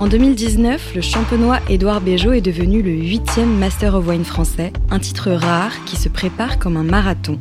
En 0.00 0.06
2019, 0.06 0.94
le 0.94 1.02
champenois 1.02 1.58
Édouard 1.68 2.00
Béjot 2.00 2.32
est 2.32 2.40
devenu 2.40 2.80
le 2.80 2.90
huitième 2.90 3.58
Master 3.58 3.94
of 3.94 4.08
Wine 4.08 4.24
français, 4.24 4.72
un 4.90 4.98
titre 4.98 5.30
rare 5.30 5.84
qui 5.84 5.96
se 5.96 6.08
prépare 6.08 6.58
comme 6.58 6.78
un 6.78 6.82
marathon. 6.82 7.38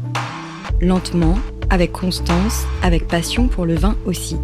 Lentement, 0.81 1.39
avec 1.69 1.93
constance, 1.93 2.65
avec 2.83 3.07
passion 3.07 3.47
pour 3.47 3.65
le 3.65 3.75
vin 3.75 3.95
aussi. 4.05 4.35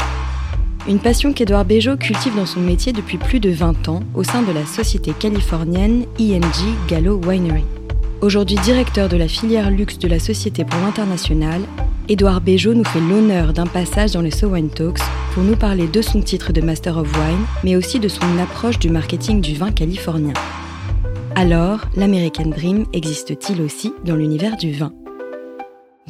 Une 0.87 0.99
passion 0.99 1.33
qu'Édouard 1.33 1.65
Béjot 1.65 1.97
cultive 1.97 2.37
dans 2.37 2.45
son 2.45 2.61
métier 2.61 2.93
depuis 2.93 3.17
plus 3.17 3.41
de 3.41 3.49
20 3.49 3.89
ans 3.89 3.99
au 4.13 4.23
sein 4.23 4.43
de 4.43 4.53
la 4.53 4.65
société 4.65 5.11
californienne 5.11 6.05
IMG 6.17 6.73
Gallo 6.87 7.19
Winery. 7.21 7.65
Aujourd'hui 8.21 8.57
directeur 8.63 9.09
de 9.09 9.17
la 9.17 9.27
filière 9.27 9.69
luxe 9.69 9.99
de 9.99 10.07
la 10.07 10.19
Société 10.19 10.63
pour 10.63 10.79
l'international, 10.79 11.61
Édouard 12.07 12.41
Béjot 12.41 12.73
nous 12.73 12.85
fait 12.85 13.01
l'honneur 13.01 13.51
d'un 13.51 13.67
passage 13.67 14.13
dans 14.13 14.21
les 14.21 14.31
So 14.31 14.47
Wine 14.47 14.69
Talks 14.69 15.01
pour 15.33 15.43
nous 15.43 15.55
parler 15.55 15.87
de 15.87 16.01
son 16.01 16.21
titre 16.21 16.53
de 16.53 16.61
Master 16.61 16.97
of 16.97 17.11
Wine, 17.13 17.45
mais 17.63 17.75
aussi 17.75 17.99
de 17.99 18.07
son 18.07 18.21
approche 18.41 18.79
du 18.79 18.89
marketing 18.89 19.41
du 19.41 19.53
vin 19.53 19.71
californien. 19.71 20.33
Alors, 21.35 21.81
l'American 21.97 22.47
Dream 22.47 22.85
existe-t-il 22.93 23.61
aussi 23.61 23.93
dans 24.05 24.15
l'univers 24.15 24.55
du 24.55 24.71
vin? 24.71 24.93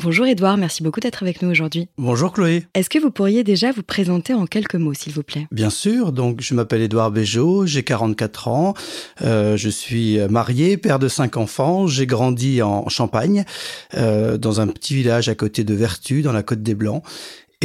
Bonjour 0.04 0.26
Edouard, 0.26 0.58
merci 0.58 0.84
beaucoup 0.84 1.00
d'être 1.00 1.24
avec 1.24 1.42
nous 1.42 1.50
aujourd'hui. 1.50 1.88
Bonjour 1.98 2.34
Chloé. 2.34 2.66
Est-ce 2.74 2.90
que 2.90 3.00
vous 3.00 3.12
pourriez 3.12 3.46
déjà 3.46 3.72
vous 3.72 3.82
présenter 3.82 4.34
en 4.34 4.46
quelques 4.46 4.76
mots, 4.76 4.94
s'il 4.94 5.14
vous 5.14 5.24
plaît? 5.24 5.48
Bien 5.52 5.70
sûr, 5.70 6.12
donc 6.12 6.42
je 6.42 6.54
m'appelle 6.54 6.82
Edouard 6.82 7.12
Béjot, 7.12 7.66
j'ai 7.66 7.84
44 7.84 8.50
ans, 8.50 8.74
euh, 9.22 9.56
je 9.56 9.70
suis 9.70 10.20
marié, 10.30 10.76
père 10.76 11.00
de 11.00 11.08
cinq 11.08 11.38
enfants, 11.38 11.88
j'ai 11.88 12.06
grandi 12.08 12.62
en 12.62 12.90
Champagne, 12.90 13.46
euh, 13.96 14.38
dans 14.38 14.60
un 14.60 14.68
petit 14.68 14.96
village 14.96 15.30
à 15.30 15.36
côté 15.36 15.64
de 15.64 15.74
Vertu, 15.74 16.22
dans 16.22 16.34
la 16.34 16.44
Côte 16.44 16.62
des 16.62 16.76
Blancs. 16.76 17.02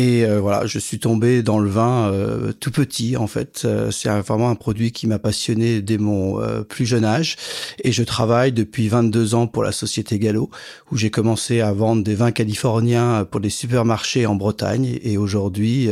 Et 0.01 0.25
euh, 0.25 0.41
voilà, 0.41 0.65
je 0.65 0.79
suis 0.79 0.99
tombé 0.99 1.43
dans 1.43 1.59
le 1.59 1.69
vin 1.69 2.11
euh, 2.11 2.55
tout 2.59 2.71
petit 2.71 3.19
en 3.19 3.27
fait. 3.27 3.65
Euh, 3.67 3.91
c'est 3.91 4.09
vraiment 4.09 4.49
un 4.49 4.55
produit 4.55 4.93
qui 4.93 5.07
m'a 5.07 5.19
passionné 5.19 5.83
dès 5.83 5.99
mon 5.99 6.41
plus 6.71 6.87
jeune 6.87 7.05
âge. 7.05 7.37
Et 7.85 7.93
je 7.93 8.03
travaille 8.03 8.51
depuis 8.53 8.89
22 8.89 9.35
ans 9.35 9.47
pour 9.47 9.63
la 9.63 9.73
société 9.73 10.19
Gallo, 10.19 10.49
où 10.91 10.97
j'ai 10.97 11.11
commencé 11.11 11.61
à 11.61 11.75
vendre 11.75 12.03
des 12.03 12.15
vins 12.15 12.31
californiens 12.31 13.27
pour 13.31 13.41
des 13.41 13.51
supermarchés 13.51 14.25
en 14.25 14.37
Bretagne. 14.37 14.99
Et 15.03 15.19
aujourd'hui, 15.19 15.91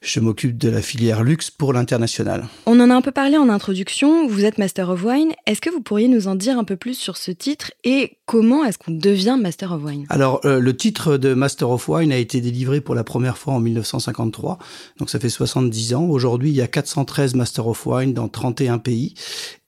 je 0.00 0.20
m'occupe 0.20 0.56
de 0.56 0.70
la 0.70 0.80
filière 0.80 1.22
luxe 1.22 1.50
pour 1.50 1.74
l'international. 1.74 2.46
On 2.64 2.80
en 2.80 2.88
a 2.88 2.94
un 2.94 3.02
peu 3.02 3.12
parlé 3.12 3.36
en 3.36 3.50
introduction. 3.50 4.26
Vous 4.26 4.46
êtes 4.46 4.56
Master 4.56 4.88
of 4.88 5.04
Wine. 5.04 5.32
Est-ce 5.46 5.60
que 5.60 5.68
vous 5.68 5.82
pourriez 5.82 6.08
nous 6.08 6.28
en 6.28 6.34
dire 6.34 6.58
un 6.58 6.64
peu 6.64 6.76
plus 6.76 6.94
sur 6.94 7.18
ce 7.18 7.30
titre 7.30 7.72
et 7.84 8.16
comment 8.24 8.64
est-ce 8.64 8.78
qu'on 8.78 8.92
devient 8.92 9.36
Master 9.38 9.72
of 9.72 9.84
Wine? 9.84 10.06
Alors, 10.08 10.40
le 10.44 10.76
titre 10.76 11.18
de 11.18 11.34
Master 11.34 11.68
of 11.68 11.88
Wine 11.88 12.12
a 12.12 12.16
été 12.16 12.40
délivré 12.40 12.80
pour 12.80 12.94
la 12.94 13.04
première 13.04 13.36
fois 13.36 13.49
en 13.50 13.60
1953. 13.60 14.58
Donc 14.98 15.10
ça 15.10 15.18
fait 15.18 15.28
70 15.28 15.94
ans. 15.94 16.04
Aujourd'hui, 16.04 16.50
il 16.50 16.56
y 16.56 16.62
a 16.62 16.66
413 16.66 17.34
Master 17.34 17.66
of 17.66 17.86
Wine 17.86 18.14
dans 18.14 18.28
31 18.28 18.78
pays. 18.78 19.14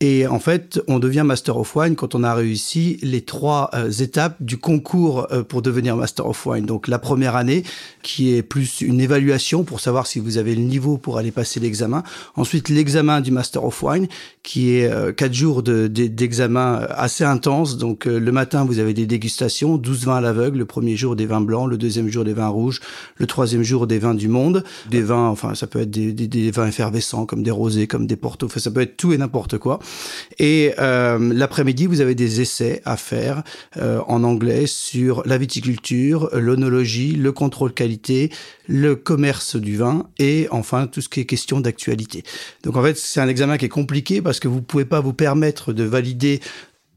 Et 0.04 0.26
en 0.26 0.40
fait, 0.40 0.80
on 0.88 0.98
devient 0.98 1.22
Master 1.24 1.56
of 1.56 1.76
Wine 1.76 1.94
quand 1.94 2.16
on 2.16 2.24
a 2.24 2.34
réussi 2.34 2.98
les 3.02 3.20
trois 3.20 3.70
euh, 3.72 3.88
étapes 3.88 4.34
du 4.40 4.58
concours 4.58 5.28
euh, 5.30 5.44
pour 5.44 5.62
devenir 5.62 5.96
Master 5.96 6.26
of 6.26 6.44
Wine. 6.44 6.66
Donc 6.66 6.88
la 6.88 6.98
première 6.98 7.36
année, 7.36 7.62
qui 8.02 8.34
est 8.34 8.42
plus 8.42 8.80
une 8.80 9.00
évaluation 9.00 9.62
pour 9.62 9.78
savoir 9.78 10.08
si 10.08 10.18
vous 10.18 10.38
avez 10.38 10.56
le 10.56 10.62
niveau 10.62 10.98
pour 10.98 11.18
aller 11.18 11.30
passer 11.30 11.60
l'examen. 11.60 12.02
Ensuite, 12.34 12.68
l'examen 12.68 13.20
du 13.20 13.30
Master 13.30 13.64
of 13.64 13.80
Wine, 13.80 14.08
qui 14.42 14.74
est 14.74 14.90
euh, 14.90 15.12
quatre 15.12 15.34
jours 15.34 15.62
d'examen 15.62 16.80
de, 16.80 16.86
assez 16.96 17.22
intense. 17.22 17.78
Donc 17.78 18.06
le 18.06 18.32
matin, 18.32 18.64
vous 18.64 18.80
avez 18.80 18.94
des 18.94 19.06
dégustations, 19.06 19.76
12 19.76 20.06
vins 20.06 20.16
à 20.16 20.20
l'aveugle, 20.20 20.58
le 20.58 20.64
premier 20.64 20.96
jour 20.96 21.14
des 21.14 21.26
vins 21.26 21.40
blancs, 21.40 21.70
le 21.70 21.78
deuxième 21.78 22.08
jour 22.08 22.24
des 22.24 22.34
vins 22.34 22.48
rouges, 22.48 22.80
le 23.18 23.28
troisième 23.28 23.62
jour 23.62 23.86
des 23.86 24.00
vins 24.00 24.14
du 24.14 24.26
monde, 24.26 24.64
des 24.90 25.02
vins, 25.02 25.28
enfin 25.28 25.54
ça 25.54 25.68
peut 25.68 25.82
être 25.82 25.92
des, 25.92 26.12
des, 26.12 26.26
des 26.26 26.50
vins 26.50 26.66
effervescents 26.66 27.24
comme 27.24 27.44
des 27.44 27.52
rosés, 27.52 27.86
comme 27.86 28.08
des 28.08 28.16
portos, 28.16 28.46
enfin, 28.46 28.58
ça 28.58 28.72
peut 28.72 28.80
être 28.80 28.96
tout 28.96 29.12
et 29.12 29.18
n'importe 29.18 29.58
quoi. 29.58 29.78
Et 30.38 30.72
euh, 30.78 31.18
l'après-midi, 31.32 31.86
vous 31.86 32.00
avez 32.00 32.14
des 32.14 32.40
essais 32.40 32.82
à 32.84 32.96
faire 32.96 33.42
euh, 33.76 34.00
en 34.06 34.24
anglais 34.24 34.66
sur 34.66 35.22
la 35.26 35.38
viticulture, 35.38 36.30
l'onologie, 36.32 37.12
le 37.12 37.32
contrôle 37.32 37.72
qualité, 37.72 38.30
le 38.68 38.96
commerce 38.96 39.56
du 39.56 39.76
vin 39.76 40.08
et 40.18 40.48
enfin 40.50 40.86
tout 40.86 41.00
ce 41.00 41.08
qui 41.08 41.20
est 41.20 41.26
question 41.26 41.60
d'actualité. 41.60 42.22
Donc 42.62 42.76
en 42.76 42.82
fait, 42.82 42.96
c'est 42.96 43.20
un 43.20 43.28
examen 43.28 43.58
qui 43.58 43.66
est 43.66 43.70
compliqué 43.70 44.22
parce 44.22 44.40
que 44.40 44.48
vous 44.48 44.62
pouvez 44.62 44.84
pas 44.84 45.00
vous 45.00 45.12
permettre 45.12 45.72
de 45.72 45.84
valider 45.84 46.40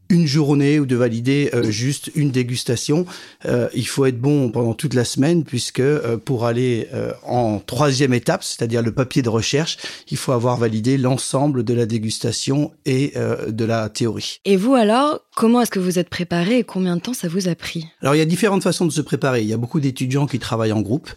une 0.10 0.28
journée 0.28 0.80
ou 0.80 0.86
de 0.86 0.96
valider 0.96 1.50
euh, 1.54 1.70
juste 1.72 2.12
une 2.16 2.32
dégustation. 2.32 3.06
Euh, 3.46 3.70
il 3.74 3.88
faut 3.88 4.06
être 4.06 4.20
bon 4.20 4.50
pendant 4.52 4.74
toute 4.74 4.94
la 4.94 5.06
semaine 5.06 5.44
puisque 5.44 5.80
euh, 5.80 6.18
pour 6.18 6.46
aller 6.46 6.88
en 7.24 7.60
troisième 7.60 8.14
étape, 8.14 8.44
c'est-à-dire 8.44 8.82
le 8.82 8.92
papier 8.92 9.22
de 9.22 9.30
recherche, 9.30 9.78
il 10.10 10.18
faut 10.18 10.32
avoir 10.32 10.58
validé 10.58 10.98
l'ensemble 10.98 11.64
de 11.64 11.74
la 11.74 11.86
dégustation 11.86 12.72
et 12.86 13.14
de 13.48 13.66
la 13.66 13.90
théorie. 13.90 14.40
Et 14.46 14.56
vous 14.56 14.76
alors, 14.76 15.22
comment 15.36 15.62
est-ce 15.62 15.72
que 15.72 15.80
vous 15.80 16.00
êtes 16.00 16.10
préparé 16.10 16.60
et 16.60 16.64
combien 16.64 16.96
de 16.96 17.02
temps 17.02 17.14
ça 17.14 17.28
vous 17.28 17.48
a 17.48 17.56
pris? 17.56 17.86
Alors 18.02 18.16
il 18.16 18.20
y 18.20 18.22
a 18.22 18.26
différentes 18.26 18.64
façons 18.64 18.86
de 18.86 18.92
se 18.92 19.02
préparer. 19.02 19.42
Il 19.42 19.48
y 19.48 19.54
a 19.54 19.58
beaucoup 19.58 19.80
d'étudiants 19.80 20.28
qui 20.28 20.40
travaillent 20.40 20.72
en 20.72 20.82
groupe. 20.82 21.10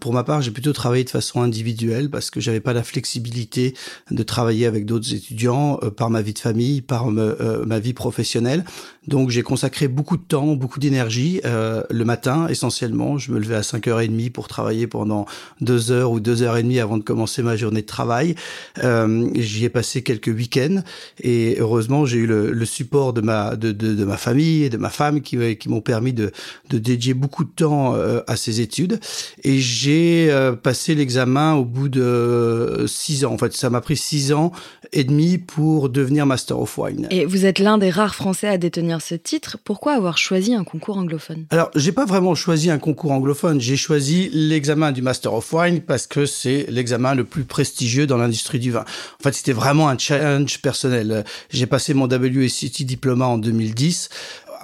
pour 0.00 0.12
ma 0.12 0.24
part, 0.24 0.42
j'ai 0.42 0.50
plutôt 0.50 0.72
travaillé 0.72 1.04
de 1.04 1.10
façon 1.10 1.42
individuelle 1.42 2.10
parce 2.10 2.30
que 2.30 2.40
j'avais 2.40 2.60
pas 2.60 2.72
la 2.72 2.82
flexibilité 2.82 3.74
de 4.10 4.22
travailler 4.22 4.66
avec 4.66 4.84
d'autres 4.86 5.14
étudiants 5.14 5.78
par 5.96 6.10
ma 6.10 6.22
vie 6.22 6.34
de 6.34 6.38
famille, 6.38 6.82
par 6.82 7.10
ma 7.10 7.78
vie 7.78 7.93
professionnel. 7.94 8.64
Donc 9.06 9.30
j'ai 9.30 9.42
consacré 9.42 9.88
beaucoup 9.88 10.16
de 10.16 10.22
temps, 10.22 10.54
beaucoup 10.54 10.80
d'énergie 10.80 11.40
euh, 11.44 11.82
le 11.90 12.04
matin 12.04 12.46
essentiellement. 12.48 13.18
Je 13.18 13.32
me 13.32 13.38
levais 13.38 13.56
à 13.56 13.60
5h30 13.60 14.30
pour 14.30 14.48
travailler 14.48 14.86
pendant 14.86 15.26
deux 15.60 15.90
heures 15.90 16.10
ou 16.10 16.20
deux 16.20 16.42
heures 16.42 16.56
et 16.56 16.62
demie 16.62 16.80
avant 16.80 16.96
de 16.96 17.02
commencer 17.02 17.42
ma 17.42 17.56
journée 17.56 17.82
de 17.82 17.86
travail. 17.86 18.34
Euh, 18.82 19.28
J'y 19.34 19.64
ai 19.64 19.68
passé 19.68 20.02
quelques 20.02 20.28
week-ends 20.28 20.82
et 21.22 21.56
heureusement 21.58 22.06
j'ai 22.06 22.18
eu 22.18 22.26
le, 22.26 22.50
le, 22.50 22.64
support 22.64 23.12
de 23.12 23.20
ma 23.20 23.56
de, 23.56 23.72
de, 23.72 23.94
de, 23.94 24.04
ma 24.04 24.16
famille 24.16 24.64
et 24.64 24.70
de 24.70 24.78
ma 24.78 24.88
femme 24.88 25.20
qui, 25.20 25.56
qui 25.56 25.68
m'ont 25.68 25.82
permis 25.82 26.12
de, 26.12 26.32
de 26.70 26.78
dédier 26.78 27.14
beaucoup 27.14 27.44
de 27.44 27.50
temps 27.50 27.94
euh, 27.94 28.20
à 28.26 28.36
ces 28.36 28.60
études. 28.60 29.00
Et 29.42 29.58
j'ai 29.58 30.34
passé 30.62 30.94
l'examen 30.94 31.54
au 31.54 31.64
bout 31.64 31.88
de 31.88 32.84
six 32.88 33.24
ans. 33.24 33.32
En 33.32 33.38
fait, 33.38 33.52
ça 33.52 33.70
m'a 33.70 33.80
pris 33.80 33.96
six 33.96 34.32
ans 34.32 34.52
et 34.92 35.04
demi 35.04 35.38
pour 35.38 35.88
devenir 35.88 36.26
Master 36.26 36.58
of 36.58 36.78
Wine. 36.78 37.06
Et 37.10 37.24
vous 37.26 37.44
êtes 37.44 37.58
l'un 37.58 37.78
des 37.84 37.90
rares 37.90 38.14
Français 38.14 38.48
à 38.48 38.56
détenir 38.56 39.02
ce 39.02 39.14
titre. 39.14 39.58
Pourquoi 39.62 39.92
avoir 39.92 40.16
choisi 40.16 40.54
un 40.54 40.64
concours 40.64 40.96
anglophone? 40.96 41.44
Alors, 41.50 41.70
j'ai 41.74 41.92
pas 41.92 42.06
vraiment 42.06 42.34
choisi 42.34 42.70
un 42.70 42.78
concours 42.78 43.12
anglophone. 43.12 43.60
J'ai 43.60 43.76
choisi 43.76 44.30
l'examen 44.32 44.90
du 44.90 45.02
Master 45.02 45.34
of 45.34 45.52
Wine 45.52 45.82
parce 45.82 46.06
que 46.06 46.24
c'est 46.24 46.64
l'examen 46.70 47.14
le 47.14 47.24
plus 47.24 47.44
prestigieux 47.44 48.06
dans 48.06 48.16
l'industrie 48.16 48.58
du 48.58 48.70
vin. 48.70 48.86
En 49.20 49.22
fait, 49.22 49.34
c'était 49.34 49.52
vraiment 49.52 49.90
un 49.90 49.98
challenge 49.98 50.62
personnel. 50.62 51.24
J'ai 51.50 51.66
passé 51.66 51.92
mon 51.92 52.06
WSET 52.06 52.84
diplôme 52.84 53.20
en 53.20 53.36
2010 53.36 54.08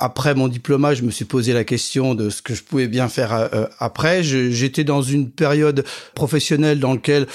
après 0.02 0.34
mon 0.34 0.48
diplôme, 0.48 0.94
je 0.94 1.02
me 1.02 1.10
suis 1.10 1.26
posé 1.26 1.52
la 1.52 1.62
question 1.62 2.14
de 2.14 2.30
ce 2.30 2.40
que 2.40 2.54
je 2.54 2.62
pouvais 2.62 2.88
bien 2.88 3.10
faire 3.10 3.34
euh, 3.34 3.66
après. 3.78 4.22
J'étais 4.22 4.82
dans 4.82 5.02
une 5.02 5.30
période 5.30 5.84
professionnelle 6.14 6.80
dans 6.80 6.94
laquelle 6.94 7.26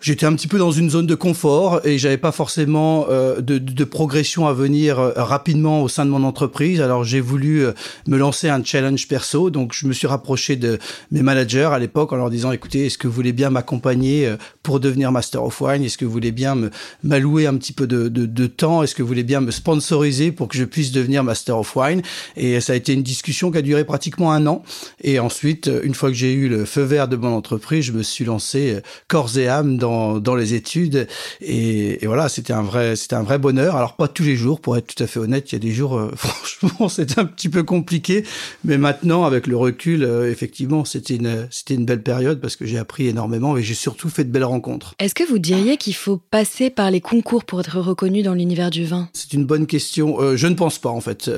J'étais 0.00 0.26
un 0.26 0.34
petit 0.36 0.46
peu 0.46 0.58
dans 0.58 0.70
une 0.70 0.90
zone 0.90 1.08
de 1.08 1.16
confort 1.16 1.84
et 1.84 1.98
j'avais 1.98 2.18
pas 2.18 2.30
forcément 2.30 3.06
euh, 3.10 3.40
de, 3.40 3.84
progression 3.84 4.46
à 4.46 4.52
venir 4.52 5.00
euh, 5.00 5.12
rapidement 5.16 5.82
au 5.82 5.88
sein 5.88 6.04
de 6.04 6.10
mon 6.10 6.22
entreprise. 6.22 6.80
Alors 6.80 7.02
j'ai 7.02 7.20
voulu 7.20 7.64
euh, 7.64 7.72
me 8.06 8.16
lancer 8.16 8.48
un 8.48 8.62
challenge 8.62 9.08
perso. 9.08 9.50
Donc 9.50 9.72
je 9.74 9.88
me 9.88 9.92
suis 9.92 10.06
rapproché 10.06 10.54
de 10.54 10.78
mes 11.10 11.22
managers 11.22 11.70
à 11.72 11.80
l'époque 11.80 12.12
en 12.12 12.16
leur 12.16 12.30
disant 12.30 12.52
écoutez, 12.52 12.86
est-ce 12.86 12.96
que 12.96 13.08
vous 13.08 13.12
voulez 13.12 13.32
bien 13.32 13.50
m'accompagner 13.50 14.32
pour 14.62 14.78
devenir 14.78 15.10
Master 15.10 15.42
of 15.42 15.60
Wine? 15.60 15.82
Est-ce 15.82 15.98
que 15.98 16.04
vous 16.04 16.12
voulez 16.12 16.30
bien 16.30 16.56
m'allouer 17.02 17.48
un 17.48 17.56
petit 17.56 17.72
peu 17.72 17.88
de 17.88 18.46
temps? 18.46 18.84
Est-ce 18.84 18.94
que 18.94 19.02
vous 19.02 19.08
voulez 19.08 19.24
bien 19.24 19.40
me 19.40 19.50
sponsoriser 19.50 20.30
pour 20.30 20.46
que 20.46 20.56
je 20.56 20.64
puisse 20.64 20.92
devenir 20.92 21.24
Master 21.24 21.58
of 21.58 21.74
Wine? 21.74 22.02
Et 22.36 22.60
ça 22.60 22.74
a 22.74 22.76
été 22.76 22.92
une 22.92 23.02
discussion 23.02 23.50
qui 23.50 23.58
a 23.58 23.62
duré 23.62 23.84
pratiquement 23.84 24.30
un 24.30 24.46
an. 24.46 24.62
Et 25.02 25.18
ensuite, 25.18 25.68
une 25.82 25.94
fois 25.94 26.10
que 26.10 26.16
j'ai 26.16 26.32
eu 26.32 26.48
le 26.48 26.66
feu 26.66 26.82
vert 26.82 27.08
de 27.08 27.16
mon 27.16 27.34
entreprise, 27.34 27.86
je 27.86 27.92
me 27.92 28.04
suis 28.04 28.24
lancé 28.24 28.80
corps 29.08 29.36
et 29.36 29.48
âme 29.48 29.76
dans 29.76 29.87
dans, 29.88 30.20
dans 30.20 30.34
les 30.34 30.54
études. 30.54 31.08
Et, 31.40 32.02
et 32.02 32.06
voilà, 32.06 32.28
c'était 32.28 32.52
un 32.52 32.62
vrai, 32.62 32.96
c'était 32.96 33.16
un 33.16 33.22
vrai 33.22 33.38
bonheur. 33.38 33.76
Alors 33.76 33.96
pas 33.96 34.08
tous 34.08 34.22
les 34.22 34.36
jours, 34.36 34.60
pour 34.60 34.76
être 34.76 34.94
tout 34.94 35.02
à 35.02 35.06
fait 35.06 35.18
honnête, 35.18 35.50
il 35.50 35.54
y 35.54 35.56
a 35.56 35.60
des 35.60 35.72
jours, 35.72 35.96
euh, 35.96 36.12
franchement, 36.16 36.88
c'était 36.88 37.18
un 37.18 37.24
petit 37.24 37.48
peu 37.48 37.62
compliqué. 37.62 38.24
Mais 38.64 38.78
maintenant, 38.78 39.24
avec 39.24 39.46
le 39.46 39.56
recul, 39.56 40.04
euh, 40.04 40.30
effectivement, 40.30 40.84
c'était 40.84 41.16
une, 41.16 41.48
c'était 41.50 41.74
une 41.74 41.86
belle 41.86 42.02
période 42.02 42.40
parce 42.40 42.56
que 42.56 42.66
j'ai 42.66 42.78
appris 42.78 43.06
énormément 43.06 43.56
et 43.56 43.62
j'ai 43.62 43.74
surtout 43.74 44.08
fait 44.08 44.24
de 44.24 44.30
belles 44.30 44.44
rencontres. 44.44 44.94
Est-ce 44.98 45.14
que 45.14 45.24
vous 45.24 45.38
diriez 45.38 45.76
qu'il 45.76 45.94
faut 45.94 46.18
passer 46.30 46.70
par 46.70 46.90
les 46.90 47.00
concours 47.00 47.44
pour 47.44 47.60
être 47.60 47.78
reconnu 47.80 48.22
dans 48.22 48.34
l'univers 48.34 48.70
du 48.70 48.84
vin? 48.84 49.08
C'est 49.12 49.32
une 49.32 49.46
bonne 49.46 49.66
question. 49.66 50.20
Euh, 50.20 50.36
je 50.36 50.46
ne 50.46 50.54
pense 50.54 50.78
pas 50.78 50.90
en 50.90 51.00
fait. 51.00 51.30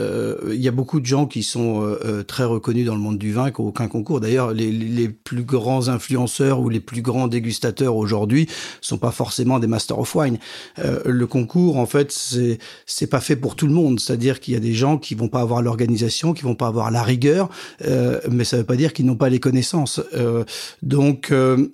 Il 0.51 0.61
y 0.61 0.69
a 0.69 0.73
beaucoup 0.73 1.01
de 1.01 1.07
gens 1.07 1.27
qui 1.27 1.43
sont 1.43 1.97
très 2.27 2.45
reconnus 2.45 2.87
dans 2.87 2.95
le 2.95 3.01
monde 3.01 3.19
du 3.19 3.33
vin 3.33 3.51
qui 3.51 3.61
n'ont 3.61 3.69
aucun 3.69 3.89
concours. 3.89 4.21
D'ailleurs, 4.21 4.53
les, 4.53 4.71
les 4.71 5.09
plus 5.09 5.43
grands 5.43 5.89
influenceurs 5.89 6.61
ou 6.61 6.69
les 6.69 6.81
plus 6.81 7.03
grands 7.03 7.29
dégustateurs 7.29 7.97
aujourd'hui 7.97 8.40
sont 8.81 8.99
pas 8.99 9.11
forcément 9.11 9.59
des 9.59 9.67
Master 9.67 9.99
of 9.99 10.15
Wine. 10.15 10.39
Euh, 10.79 11.01
le 11.05 11.27
concours, 11.27 11.79
en 11.79 11.87
fait, 11.87 12.13
c'est 12.13 12.59
c'est 12.87 13.07
pas 13.07 13.21
fait 13.21 13.37
pour 13.37 13.57
tout 13.57 13.67
le 13.67 13.73
monde. 13.73 14.01
C'est-à-dire 14.01 14.41
qu'il 14.41 14.55
y 14.55 14.57
a 14.57 14.61
des 14.61 14.75
gens 14.75 14.99
qui 14.99 15.15
vont 15.15 15.29
pas 15.29 15.41
avoir 15.41 15.63
l'organisation, 15.63 16.33
qui 16.33 16.43
vont 16.43 16.55
pas 16.55 16.67
avoir 16.67 16.91
la 16.91 17.03
rigueur, 17.03 17.49
euh, 17.87 18.21
mais 18.31 18.45
ça 18.45 18.59
veut 18.59 18.65
pas 18.65 18.77
dire 18.77 18.93
qu'ils 18.93 19.07
n'ont 19.07 19.17
pas 19.17 19.29
les 19.29 19.41
connaissances. 19.41 20.01
Euh, 20.15 20.45
donc, 20.83 21.33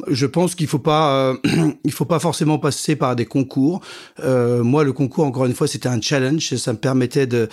je 0.09 0.27
pense 0.27 0.55
qu'il 0.55 0.67
faut 0.67 0.79
pas 0.79 1.35
il 1.85 1.93
faut 1.93 2.05
pas 2.05 2.19
forcément 2.19 2.59
passer 2.59 2.97
par 2.97 3.17
des 3.17 3.27
concours. 3.27 3.81
moi, 4.23 4.85
le 4.85 4.93
concours, 4.93 5.25
encore 5.25 5.47
une 5.47 5.55
fois, 5.55 5.67
c'était 5.67 5.89
un 5.89 6.01
challenge. 6.01 6.55
Ça 6.57 6.73
me 6.73 6.79
permettait 6.79 7.27
de 7.27 7.49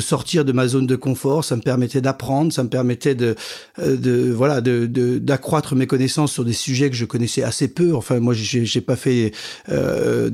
sortir 0.00 0.44
de 0.44 0.52
ma 0.52 0.68
zone 0.68 0.86
de 0.86 0.96
confort. 0.96 1.44
Ça 1.44 1.56
me 1.56 1.62
permettait 1.62 2.00
d'apprendre. 2.00 2.52
Ça 2.52 2.62
me 2.62 2.68
permettait 2.68 3.14
de 3.14 3.36
voilà 3.76 4.60
d'accroître 4.60 5.74
mes 5.74 5.86
connaissances 5.86 6.32
sur 6.32 6.44
des 6.44 6.52
sujets 6.52 6.90
que 6.90 6.96
je 6.96 7.04
connaissais 7.04 7.42
assez 7.42 7.68
peu. 7.68 7.94
Enfin, 7.94 8.20
moi, 8.20 8.34
j'ai 8.34 8.57
pas 8.80 8.96
fait 8.96 9.32
euh, 9.70 10.30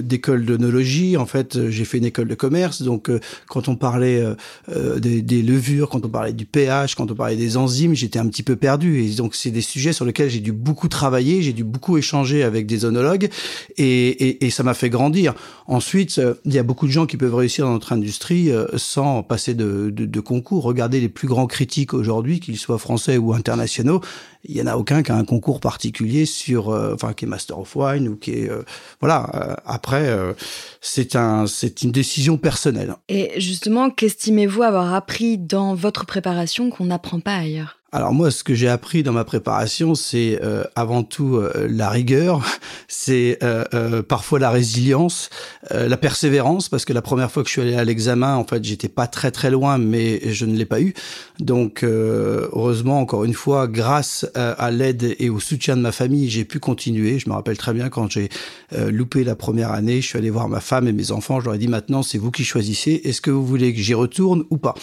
d'école 0.00 0.44
d'onologie. 0.44 1.16
En 1.16 1.26
fait, 1.26 1.68
j'ai 1.68 1.84
fait 1.84 1.98
une 1.98 2.04
école 2.04 2.28
de 2.28 2.34
commerce. 2.34 2.82
Donc, 2.82 3.10
euh, 3.10 3.20
quand 3.48 3.68
on 3.68 3.76
parlait 3.76 4.24
euh, 4.68 4.98
des, 4.98 5.42
levures, 5.42 5.88
quand 5.88 6.04
on 6.04 6.08
parlait 6.08 6.32
du 6.32 6.46
pH, 6.46 6.94
quand 6.94 7.10
on 7.10 7.14
parlait 7.14 7.36
des 7.36 7.56
enzymes, 7.56 7.94
j'étais 7.94 8.18
un 8.18 8.26
petit 8.26 8.42
peu 8.42 8.56
perdu. 8.56 9.02
Et 9.02 9.14
donc, 9.14 9.34
c'est 9.34 9.50
des 9.50 9.60
sujets 9.60 9.92
sur 9.92 10.04
lesquels 10.04 10.30
j'ai 10.30 10.40
dû 10.40 10.52
beaucoup 10.52 10.88
travailler. 10.88 11.42
J'ai 11.42 11.52
dû 11.52 11.64
beaucoup 11.64 11.98
échanger 11.98 12.42
avec 12.42 12.66
des 12.66 12.84
onologues, 12.84 13.28
et, 13.76 14.38
ça 14.50 14.62
m'a 14.62 14.74
fait 14.74 14.88
grandir. 14.88 15.34
Ensuite, 15.66 16.20
il 16.44 16.52
y 16.52 16.58
a 16.58 16.62
beaucoup 16.62 16.86
de 16.86 16.92
gens 16.92 17.06
qui 17.06 17.16
peuvent 17.16 17.34
réussir 17.34 17.66
dans 17.66 17.72
notre 17.72 17.92
industrie 17.92 18.50
sans 18.76 19.22
passer 19.22 19.54
de, 19.54 19.90
de, 19.90 20.20
concours. 20.20 20.64
Regardez 20.64 21.00
les 21.00 21.08
plus 21.08 21.28
grands 21.28 21.46
critiques 21.46 21.94
aujourd'hui, 21.94 22.40
qu'ils 22.40 22.56
soient 22.56 22.78
français 22.78 23.18
ou 23.18 23.34
internationaux 23.34 24.00
il 24.44 24.56
y 24.56 24.62
en 24.62 24.66
a 24.66 24.76
aucun 24.76 25.02
qui 25.02 25.12
a 25.12 25.16
un 25.16 25.24
concours 25.24 25.60
particulier 25.60 26.24
sur, 26.24 26.68
enfin, 26.68 27.12
qui 27.12 27.24
est 27.24 27.28
Master 27.28 27.58
of 27.58 27.67
Ou 27.76 28.16
qui 28.16 28.32
est, 28.32 28.50
euh, 28.50 28.62
voilà. 29.00 29.30
Euh, 29.34 29.54
après, 29.64 30.08
c'est 30.80 31.16
un, 31.16 31.46
c'est 31.46 31.82
une 31.82 31.92
décision 31.92 32.36
personnelle. 32.36 32.94
Et 33.08 33.38
justement, 33.40 33.90
qu'estimez-vous 33.90 34.62
avoir 34.62 34.94
appris 34.94 35.38
dans 35.38 35.74
votre 35.74 36.06
préparation 36.06 36.70
qu'on 36.70 36.86
n'apprend 36.86 37.20
pas 37.20 37.36
ailleurs? 37.36 37.77
Alors 37.90 38.12
moi, 38.12 38.30
ce 38.30 38.44
que 38.44 38.54
j'ai 38.54 38.68
appris 38.68 39.02
dans 39.02 39.12
ma 39.12 39.24
préparation, 39.24 39.94
c'est 39.94 40.40
euh, 40.42 40.62
avant 40.74 41.02
tout 41.02 41.36
euh, 41.36 41.66
la 41.70 41.88
rigueur, 41.88 42.44
c'est 42.88 43.38
euh, 43.42 44.02
parfois 44.02 44.38
la 44.38 44.50
résilience, 44.50 45.30
la 45.70 45.96
persévérance, 45.96 46.68
parce 46.68 46.84
que 46.84 46.92
la 46.92 47.00
première 47.00 47.30
fois 47.30 47.42
que 47.42 47.48
je 47.48 47.52
suis 47.52 47.62
allé 47.62 47.76
à 47.76 47.84
l'examen, 47.84 48.36
en 48.36 48.44
fait, 48.44 48.62
j'étais 48.62 48.88
pas 48.88 49.06
très 49.06 49.30
très 49.30 49.50
loin, 49.50 49.78
mais 49.78 50.20
je 50.30 50.44
ne 50.44 50.54
l'ai 50.54 50.66
pas 50.66 50.80
eu. 50.80 50.92
Donc 51.40 51.82
heureusement, 51.82 53.00
encore 53.00 53.24
une 53.24 53.34
fois, 53.34 53.68
grâce 53.68 54.26
à 54.34 54.70
l'aide 54.70 55.14
et 55.18 55.30
au 55.30 55.40
soutien 55.40 55.76
de 55.76 55.82
ma 55.82 55.92
famille, 55.92 56.28
j'ai 56.28 56.44
pu 56.44 56.58
continuer. 56.58 57.18
Je 57.18 57.28
me 57.28 57.34
rappelle 57.34 57.58
très 57.58 57.72
bien 57.72 57.88
quand 57.88 58.10
j'ai 58.10 58.28
loupé 58.72 59.24
la 59.24 59.36
première 59.36 59.72
année, 59.72 60.00
je 60.00 60.08
suis 60.08 60.18
allé 60.18 60.30
voir 60.30 60.48
ma 60.48 60.60
femme 60.60 60.88
et 60.88 60.92
mes 60.92 61.10
enfants. 61.10 61.40
Je 61.40 61.46
leur 61.46 61.54
ai 61.54 61.58
dit 61.58 61.68
maintenant, 61.68 62.02
c'est 62.02 62.18
vous 62.18 62.30
qui 62.30 62.44
choisissez. 62.44 63.02
Est-ce 63.04 63.20
que 63.20 63.30
vous 63.30 63.44
voulez 63.44 63.74
que 63.74 63.80
j'y 63.80 63.94
retourne 63.94 64.44
ou 64.50 64.56
pas? 64.56 64.74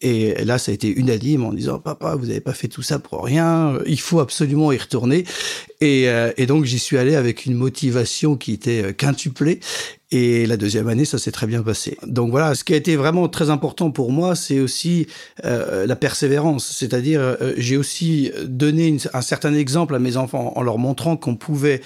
Et 0.00 0.44
là, 0.44 0.58
ça 0.58 0.70
a 0.70 0.74
été 0.74 0.88
unanime 0.88 1.44
en 1.44 1.52
disant 1.52 1.78
papa, 1.78 2.14
vous 2.14 2.26
n'avez 2.26 2.40
pas 2.40 2.52
fait 2.52 2.68
tout 2.68 2.82
ça 2.82 2.98
pour 2.98 3.24
rien. 3.24 3.78
Il 3.86 4.00
faut 4.00 4.20
absolument 4.20 4.72
y 4.72 4.78
retourner. 4.78 5.24
Et, 5.80 6.08
euh, 6.08 6.32
et 6.36 6.46
donc 6.46 6.64
j'y 6.64 6.78
suis 6.78 6.96
allé 6.96 7.16
avec 7.16 7.46
une 7.46 7.54
motivation 7.54 8.36
qui 8.36 8.52
était 8.52 8.82
euh, 8.82 8.92
quintuplée. 8.92 9.60
Et 10.12 10.46
la 10.46 10.56
deuxième 10.56 10.86
année, 10.86 11.04
ça 11.04 11.18
s'est 11.18 11.32
très 11.32 11.48
bien 11.48 11.64
passé. 11.64 11.98
Donc 12.06 12.30
voilà, 12.30 12.54
ce 12.54 12.62
qui 12.62 12.72
a 12.72 12.76
été 12.76 12.94
vraiment 12.94 13.28
très 13.28 13.50
important 13.50 13.90
pour 13.90 14.12
moi, 14.12 14.36
c'est 14.36 14.60
aussi 14.60 15.08
euh, 15.44 15.84
la 15.84 15.96
persévérance. 15.96 16.64
C'est-à-dire, 16.64 17.36
j'ai 17.56 17.76
aussi 17.76 18.30
donné 18.44 18.96
un 19.12 19.20
certain 19.20 19.52
exemple 19.52 19.96
à 19.96 19.98
mes 19.98 20.16
enfants 20.16 20.52
en 20.54 20.62
leur 20.62 20.78
montrant 20.78 21.16
qu'on 21.16 21.34
pouvait 21.34 21.80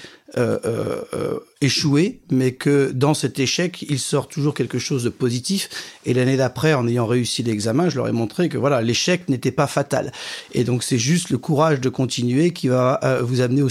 échouer, 1.59 2.21
mais 2.31 2.53
que 2.53 2.91
dans 2.91 3.13
cet 3.13 3.39
échec, 3.39 3.81
il 3.89 3.99
sort 3.99 4.29
toujours 4.29 4.53
quelque 4.53 4.79
chose 4.79 5.03
de 5.03 5.09
positif. 5.09 5.67
Et 6.05 6.13
l'année 6.13 6.37
d'après, 6.37 6.73
en 6.73 6.87
ayant 6.87 7.07
réussi 7.07 7.43
l'examen, 7.43 7.89
je 7.89 7.97
leur 7.97 8.07
ai 8.07 8.13
montré 8.13 8.47
que 8.47 8.57
voilà, 8.57 8.81
l'échec 8.81 9.27
n'était 9.29 9.51
pas 9.51 9.67
fatal. 9.67 10.13
Et 10.53 10.63
donc 10.63 10.83
c'est 10.83 10.99
juste 10.99 11.31
le 11.31 11.37
courage 11.37 11.81
de 11.81 11.89
continuer 11.89 12.53
qui 12.53 12.69
va 12.69 13.19
vous 13.23 13.41
amener 13.41 13.61
au 13.61 13.67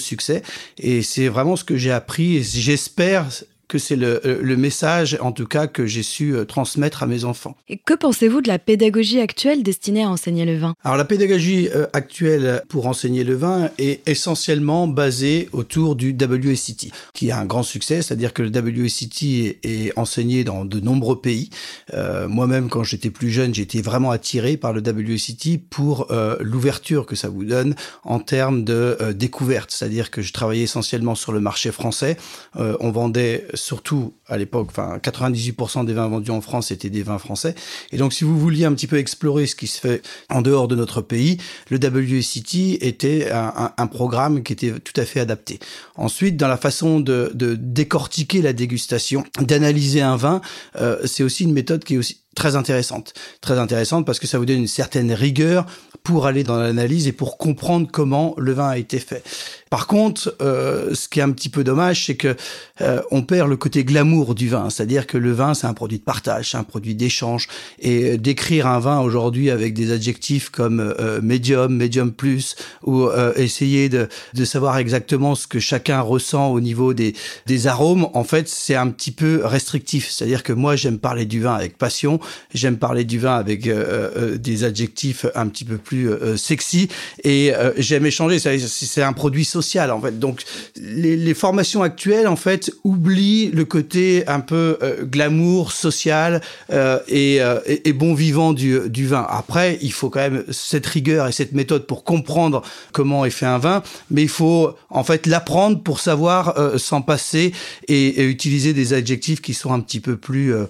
Et 0.78 1.02
c'est 1.02 1.28
vraiment 1.28 1.56
ce 1.56 1.64
que 1.64 1.76
j'ai 1.76 1.92
appris. 1.92 2.36
Et 2.36 2.42
j'espère 2.42 3.26
que 3.70 3.78
c'est 3.78 3.96
le, 3.96 4.20
euh, 4.26 4.40
le, 4.42 4.56
message, 4.56 5.16
en 5.20 5.30
tout 5.30 5.46
cas, 5.46 5.68
que 5.68 5.86
j'ai 5.86 6.02
su 6.02 6.34
euh, 6.34 6.44
transmettre 6.44 7.04
à 7.04 7.06
mes 7.06 7.24
enfants. 7.24 7.56
Et 7.68 7.78
que 7.78 7.94
pensez-vous 7.94 8.42
de 8.42 8.48
la 8.48 8.58
pédagogie 8.58 9.20
actuelle 9.20 9.62
destinée 9.62 10.02
à 10.02 10.10
enseigner 10.10 10.44
le 10.44 10.58
vin? 10.58 10.74
Alors 10.82 10.96
la 10.96 11.04
pédagogie 11.04 11.68
euh, 11.74 11.86
actuelle 11.92 12.62
pour 12.68 12.86
enseigner 12.86 13.22
le 13.22 13.34
vin 13.34 13.70
est 13.78 14.06
essentiellement 14.08 14.88
basée 14.88 15.48
autour 15.52 15.94
du 15.94 16.16
WSET, 16.20 16.90
qui 17.14 17.30
a 17.30 17.38
un 17.38 17.46
grand 17.46 17.62
succès, 17.62 18.02
c'est-à-dire 18.02 18.34
que 18.34 18.42
le 18.42 18.50
WSET 18.50 19.08
est, 19.22 19.58
est, 19.64 19.92
enseigné 19.96 20.42
dans 20.42 20.64
de 20.64 20.80
nombreux 20.80 21.20
pays. 21.20 21.50
Euh, 21.94 22.26
Moi-même, 22.26 22.68
quand 22.68 22.82
j'étais 22.82 23.10
plus 23.10 23.30
jeune, 23.30 23.54
j'étais 23.54 23.82
vraiment 23.82 24.10
attiré 24.10 24.56
par 24.56 24.72
le 24.72 24.82
WSET 24.82 25.60
pour 25.70 26.10
euh, 26.10 26.36
l'ouverture 26.40 27.06
que 27.06 27.14
ça 27.14 27.28
vous 27.28 27.44
donne 27.44 27.76
en 28.02 28.18
termes 28.18 28.64
de 28.64 28.96
découverte, 29.14 29.70
c'est-à-dire 29.70 30.10
que 30.10 30.22
je 30.22 30.32
travaillais 30.32 30.64
essentiellement 30.64 31.14
sur 31.14 31.30
le 31.30 31.38
marché 31.38 31.70
français. 31.70 32.16
on 32.56 32.90
vendait 32.90 33.46
surtout 33.60 34.14
à 34.26 34.36
l'époque, 34.38 34.68
enfin 34.70 34.98
98% 35.02 35.84
des 35.84 35.92
vins 35.92 36.08
vendus 36.08 36.30
en 36.30 36.40
France 36.40 36.70
étaient 36.70 36.90
des 36.90 37.02
vins 37.02 37.18
français. 37.18 37.54
Et 37.92 37.96
donc 37.96 38.12
si 38.12 38.24
vous 38.24 38.38
vouliez 38.38 38.64
un 38.64 38.72
petit 38.72 38.86
peu 38.86 38.98
explorer 38.98 39.46
ce 39.46 39.54
qui 39.54 39.66
se 39.66 39.80
fait 39.80 40.02
en 40.28 40.42
dehors 40.42 40.68
de 40.68 40.76
notre 40.76 41.00
pays, 41.00 41.38
le 41.70 41.78
WSET 41.78 42.78
était 42.80 43.30
un, 43.30 43.86
programme 43.86 44.42
qui 44.42 44.52
était 44.52 44.72
tout 44.78 44.98
à 45.00 45.04
fait 45.04 45.20
adapté. 45.20 45.58
Ensuite, 45.96 46.36
dans 46.36 46.48
la 46.48 46.56
façon 46.56 47.00
de, 47.00 47.30
de 47.34 47.56
décortiquer 47.56 48.40
la 48.40 48.52
dégustation, 48.52 49.24
d'analyser 49.40 50.00
un 50.00 50.16
vin, 50.16 50.40
euh, 50.76 50.98
c'est 51.04 51.22
aussi 51.22 51.44
une 51.44 51.52
méthode 51.52 51.84
qui 51.84 51.94
est 51.94 51.98
aussi 51.98 52.20
très 52.34 52.56
intéressante. 52.56 53.14
Très 53.40 53.58
intéressante 53.58 54.06
parce 54.06 54.18
que 54.18 54.26
ça 54.26 54.38
vous 54.38 54.46
donne 54.46 54.58
une 54.58 54.66
certaine 54.66 55.12
rigueur 55.12 55.66
pour 56.02 56.26
aller 56.26 56.44
dans 56.44 56.58
l'analyse 56.58 57.06
et 57.08 57.12
pour 57.12 57.36
comprendre 57.36 57.88
comment 57.90 58.34
le 58.38 58.52
vin 58.52 58.68
a 58.68 58.78
été 58.78 58.98
fait. 58.98 59.22
Par 59.68 59.86
contre, 59.86 60.34
euh, 60.40 60.94
ce 60.94 61.08
qui 61.08 61.20
est 61.20 61.22
un 61.22 61.30
petit 61.30 61.48
peu 61.48 61.62
dommage, 61.62 62.06
c'est 62.06 62.16
que 62.16 62.36
euh, 62.80 63.02
on 63.10 63.22
perd 63.22 63.48
le 63.48 63.56
côté 63.56 63.84
glamour 63.84 64.34
du 64.34 64.48
vin, 64.48 64.70
c'est-à-dire 64.70 65.06
que 65.06 65.18
le 65.18 65.32
vin 65.32 65.54
c'est 65.54 65.66
un 65.66 65.74
produit 65.74 65.98
de 65.98 66.02
partage, 66.02 66.50
c'est 66.50 66.56
un 66.56 66.64
produit 66.64 66.94
d'échange, 66.94 67.48
et 67.78 68.16
décrire 68.16 68.66
un 68.66 68.80
vin 68.80 69.00
aujourd'hui 69.00 69.50
avec 69.50 69.74
des 69.74 69.92
adjectifs 69.92 70.48
comme 70.48 70.80
euh, 70.80 71.20
medium, 71.22 71.76
medium 71.76 72.12
plus, 72.12 72.56
ou 72.84 73.04
euh, 73.04 73.32
essayer 73.36 73.88
de, 73.88 74.08
de 74.34 74.44
savoir 74.44 74.78
exactement 74.78 75.34
ce 75.34 75.46
que 75.46 75.60
chacun 75.60 76.00
ressent 76.00 76.50
au 76.50 76.60
niveau 76.60 76.94
des, 76.94 77.14
des 77.46 77.66
arômes, 77.66 78.08
en 78.14 78.24
fait 78.24 78.48
c'est 78.48 78.74
un 78.76 78.88
petit 78.88 79.12
peu 79.12 79.42
restrictif. 79.44 80.10
C'est-à-dire 80.10 80.42
que 80.42 80.52
moi 80.52 80.76
j'aime 80.76 80.98
parler 80.98 81.26
du 81.26 81.40
vin 81.40 81.54
avec 81.54 81.78
passion, 81.78 82.19
j'aime 82.54 82.78
parler 82.78 83.04
du 83.04 83.18
vin 83.18 83.36
avec 83.36 83.66
euh, 83.66 84.10
euh, 84.16 84.38
des 84.38 84.64
adjectifs 84.64 85.26
un 85.34 85.48
petit 85.48 85.64
peu 85.64 85.76
plus 85.76 86.10
sexy, 86.36 86.88
et 87.24 87.52
j'aime 87.76 88.06
échanger. 88.06 88.38
C'est 88.38 89.02
un 89.02 89.12
produit 89.12 89.44
social 89.44 89.90
en 89.90 90.00
fait. 90.00 90.18
Donc 90.18 90.42
les, 90.76 91.16
les, 91.16 91.34
formations 91.34 91.82
actuelles 91.82 92.28
en 92.28 92.36
fait 92.36 92.70
oublient 92.84 93.50
le 93.52 93.64
côté 93.64 94.26
un 94.26 94.40
peu 94.40 94.78
euh, 94.82 95.04
glamour, 95.04 95.72
social 95.72 96.40
euh, 96.70 96.98
et, 97.08 97.40
euh, 97.40 97.60
et, 97.66 97.88
et, 97.88 97.92
bon 97.92 98.14
vivant 98.14 98.52
du, 98.52 98.88
du 98.88 99.06
vin. 99.06 99.26
Après, 99.28 99.78
il 99.82 99.92
faut 99.92 100.10
quand 100.10 100.20
même 100.20 100.44
cette 100.50 100.86
rigueur 100.86 101.28
et 101.28 101.32
cette 101.32 101.52
méthode 101.52 101.86
pour 101.86 102.04
comprendre 102.04 102.62
comment 102.92 103.24
est 103.24 103.30
fait 103.30 103.46
un 103.46 103.58
vin, 103.58 103.82
mais 104.10 104.22
il 104.22 104.28
faut 104.28 104.74
en 104.90 105.04
fait 105.04 105.26
l'apprendre 105.26 105.82
pour 105.82 106.00
savoir 106.00 106.58
euh, 106.58 106.78
s'en 106.78 107.02
passer 107.02 107.52
et, 107.88 108.20
et, 108.20 108.24
utiliser 108.24 108.72
des 108.72 108.92
adjectifs 108.92 109.40
qui 109.40 109.54
sont 109.54 109.72
un 109.72 109.80
petit 109.80 110.00
peu 110.00 110.16
plus 110.16 110.54
euh, 110.54 110.66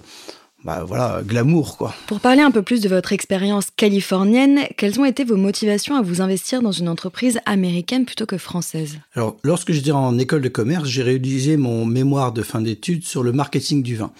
bah 0.63 0.83
voilà, 0.85 1.21
glamour 1.25 1.77
quoi. 1.77 1.93
Pour 2.07 2.19
parler 2.19 2.41
un 2.41 2.51
peu 2.51 2.61
plus 2.61 2.81
de 2.81 2.89
votre 2.89 3.13
expérience 3.13 3.69
californienne, 3.75 4.59
quelles 4.77 4.99
ont 4.99 5.05
été 5.05 5.23
vos 5.23 5.37
motivations 5.37 5.95
à 5.95 6.01
vous 6.01 6.21
investir 6.21 6.61
dans 6.61 6.71
une 6.71 6.87
entreprise 6.87 7.39
américaine 7.45 8.05
plutôt 8.05 8.25
que 8.27 8.37
française? 8.37 8.99
Alors, 9.15 9.37
lorsque 9.43 9.71
j'étais 9.71 9.91
en 9.91 10.17
école 10.19 10.41
de 10.41 10.49
commerce, 10.49 10.87
j'ai 10.87 11.03
réalisé 11.03 11.57
mon 11.57 11.85
mémoire 11.85 12.31
de 12.31 12.43
fin 12.43 12.61
d'études 12.61 13.03
sur 13.03 13.23
le 13.23 13.31
marketing 13.31 13.81
du 13.81 13.95
vin. 13.95 14.11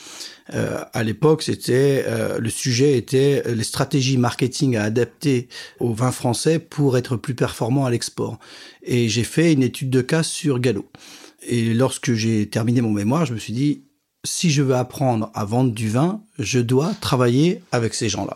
Euh, 0.54 0.84
à 0.94 1.04
l'époque, 1.04 1.44
c'était 1.44 2.04
euh, 2.08 2.40
le 2.40 2.50
sujet 2.50 2.98
était 2.98 3.44
les 3.54 3.64
stratégies 3.64 4.18
marketing 4.18 4.76
à 4.76 4.84
adapter 4.84 5.48
au 5.80 5.94
vin 5.94 6.12
français 6.12 6.60
pour 6.60 6.98
être 6.98 7.18
plus 7.18 7.36
performant 7.36 7.86
à 7.86 7.92
l'export. 7.92 8.40
Et 8.84 9.10
j'ai 9.10 9.24
fait 9.24 9.54
une 9.54 9.64
étude 9.64 9.90
de 9.90 10.02
cas 10.02 10.24
sur 10.24 10.60
Gallo. 10.60 10.90
Et 11.48 11.74
lorsque 11.74 12.14
j'ai 12.14 12.48
terminé 12.48 12.82
mon 12.82 12.92
mémoire, 12.92 13.26
je 13.26 13.34
me 13.34 13.40
suis 13.40 13.54
dit, 13.54 13.84
si 14.24 14.52
je 14.52 14.62
veux 14.62 14.76
apprendre 14.76 15.32
à 15.34 15.46
vendre 15.46 15.72
du 15.72 15.90
vin, 15.90 16.22
je 16.42 16.60
dois 16.60 16.92
travailler 17.02 17.62
avec 17.72 17.94
ces 17.94 18.10
gens-là. 18.10 18.36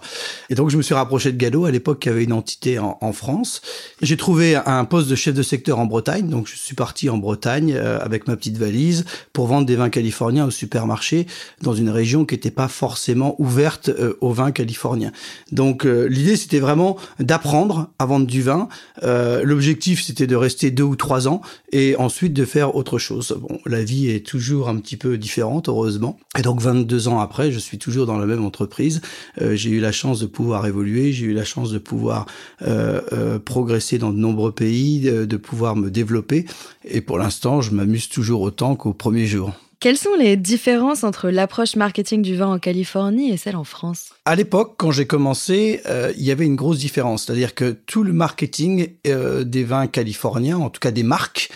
Et 0.50 0.56
donc, 0.56 0.70
je 0.70 0.78
me 0.78 0.82
suis 0.82 0.94
rapproché 0.94 1.32
de 1.32 1.38
Gallo, 1.38 1.66
à 1.66 1.72
l'époque, 1.72 2.00
qui 2.00 2.10
avait 2.10 2.24
une 2.24 2.34
entité 2.34 2.80
en, 2.80 3.14
France. 3.14 3.62
J'ai 4.02 4.18
trouvé 4.18 4.56
un 4.56 4.84
poste 4.84 5.08
de 5.08 5.16
chef 5.16 5.34
de 5.34 5.44
secteur 5.44 5.80
en 5.80 5.86
Bretagne. 5.86 6.28
Donc, 6.28 6.48
je 6.48 6.56
suis 6.56 6.76
parti 6.76 7.10
en 7.10 7.18
Bretagne 7.18 7.74
euh, 7.74 8.00
avec 8.02 8.28
ma 8.28 8.36
petite 8.36 8.58
valise 8.58 9.06
pour 9.32 9.48
vendre 9.48 9.66
des 9.66 9.76
vins 9.76 9.90
californiens 9.90 10.46
au 10.46 10.52
supermarché 10.52 11.28
dans 11.62 11.74
une 11.74 11.90
région 11.90 12.26
qui 12.26 12.36
n'était 12.36 12.52
pas 12.52 12.68
forcément 12.68 13.36
ouverte 13.40 13.90
euh, 13.90 14.18
aux 14.22 14.34
vins 14.34 14.52
californiens. 14.52 15.12
Donc, 15.52 15.86
euh, 15.86 16.08
l'idée, 16.08 16.36
c'était 16.36 16.60
vraiment 16.60 16.98
d'apprendre 17.20 17.90
à 18.00 18.06
vendre 18.06 18.28
du 18.28 18.42
vin. 18.42 18.68
L'objectif, 19.04 20.04
c'était 20.04 20.28
de 20.28 20.36
rester 20.36 20.72
deux 20.72 20.84
ou 20.84 20.96
trois 20.96 21.28
ans 21.28 21.42
et 21.72 21.96
ensuite 21.98 22.34
de 22.34 22.46
faire 22.46 22.76
autre 22.76 22.98
chose. 22.98 23.38
Bon, 23.40 23.60
la 23.66 23.84
vie 23.84 24.10
est 24.10 24.26
toujours 24.26 24.70
un 24.70 24.78
petit 24.78 24.98
peu 24.98 25.18
différente, 25.18 25.70
heureusement. 25.70 26.18
Et 26.38 26.42
donc, 26.42 26.62
22 26.62 27.08
ans 27.08 27.20
après, 27.20 27.52
je 27.52 27.60
suis 27.60 27.78
toujours 27.78 27.95
dans 28.04 28.18
la 28.18 28.26
même 28.26 28.44
entreprise. 28.44 29.02
Euh, 29.42 29.56
j'ai 29.56 29.70
eu 29.70 29.80
la 29.80 29.94
chance 29.94 30.20
de 30.20 30.26
pouvoir 30.26 30.68
évoluer, 30.68 31.14
j'ai 31.14 31.28
eu 31.28 31.34
la 31.34 31.46
chance 31.46 31.72
de 31.72 31.78
pouvoir 31.78 32.26
euh, 32.64 33.00
euh, 33.14 33.40
progresser 33.40 33.98
dans 33.98 34.12
de 34.12 34.18
nombreux 34.18 34.52
pays, 34.52 35.00
de 35.02 35.38
pouvoir 35.38 35.78
me 35.78 35.90
développer. 35.90 36.46
Et 36.84 37.00
pour 37.00 37.18
l'instant, 37.18 37.62
je 37.62 37.72
m'amuse 37.72 38.10
toujours 38.10 38.42
autant 38.42 38.76
qu'au 38.76 38.94
premier 38.94 39.26
jour. 39.26 39.54
Quelles 39.80 39.98
sont 39.98 40.16
les 40.18 40.38
différences 40.38 41.04
entre 41.04 41.30
l'approche 41.30 41.76
marketing 41.76 42.22
du 42.22 42.36
vin 42.36 42.48
en 42.48 42.60
Californie 42.60 43.32
et 43.32 43.38
celle 43.38 43.56
en 43.56 43.66
France? 43.66 44.10
À 44.24 44.36
l'époque, 44.36 44.76
quand 44.78 44.92
j'ai 44.92 45.06
commencé, 45.06 45.82
euh, 45.86 46.14
il 46.18 46.24
y 46.24 46.32
avait 46.32 46.46
une 46.46 46.56
grosse 46.56 46.80
différence. 46.80 47.26
C'est-à-dire 47.26 47.54
que 47.54 47.72
tout 47.72 48.04
le 48.04 48.14
marketing 48.14 48.96
euh, 49.06 49.44
des 49.44 49.64
vins 49.64 49.88
californiens, 49.88 50.58
en 50.58 50.70
tout 50.70 50.80
cas 50.80 50.92
des 50.92 51.04
marques, 51.04 51.50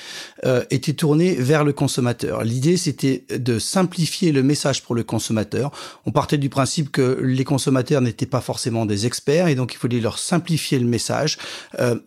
euh, 0.45 0.63
était 0.69 0.93
tourné 0.93 1.33
vers 1.35 1.63
le 1.63 1.73
consommateur. 1.73 2.43
L'idée, 2.43 2.77
c'était 2.77 3.25
de 3.29 3.57
simplifier 3.57 4.31
le 4.31 4.43
message 4.43 4.83
pour 4.83 4.95
le 4.95 5.03
consommateur. 5.03 5.71
On 6.05 6.11
partait 6.11 6.37
du 6.37 6.49
principe 6.49 6.91
que 6.91 7.19
les 7.23 7.43
consommateurs 7.43 8.01
n'étaient 8.01 8.25
pas 8.25 8.41
forcément 8.41 8.85
des 8.85 9.05
experts 9.05 9.47
et 9.47 9.55
donc 9.55 9.73
il 9.73 9.77
fallait 9.77 9.99
leur 9.99 10.19
simplifier 10.19 10.79
le 10.79 10.85
message 10.85 11.37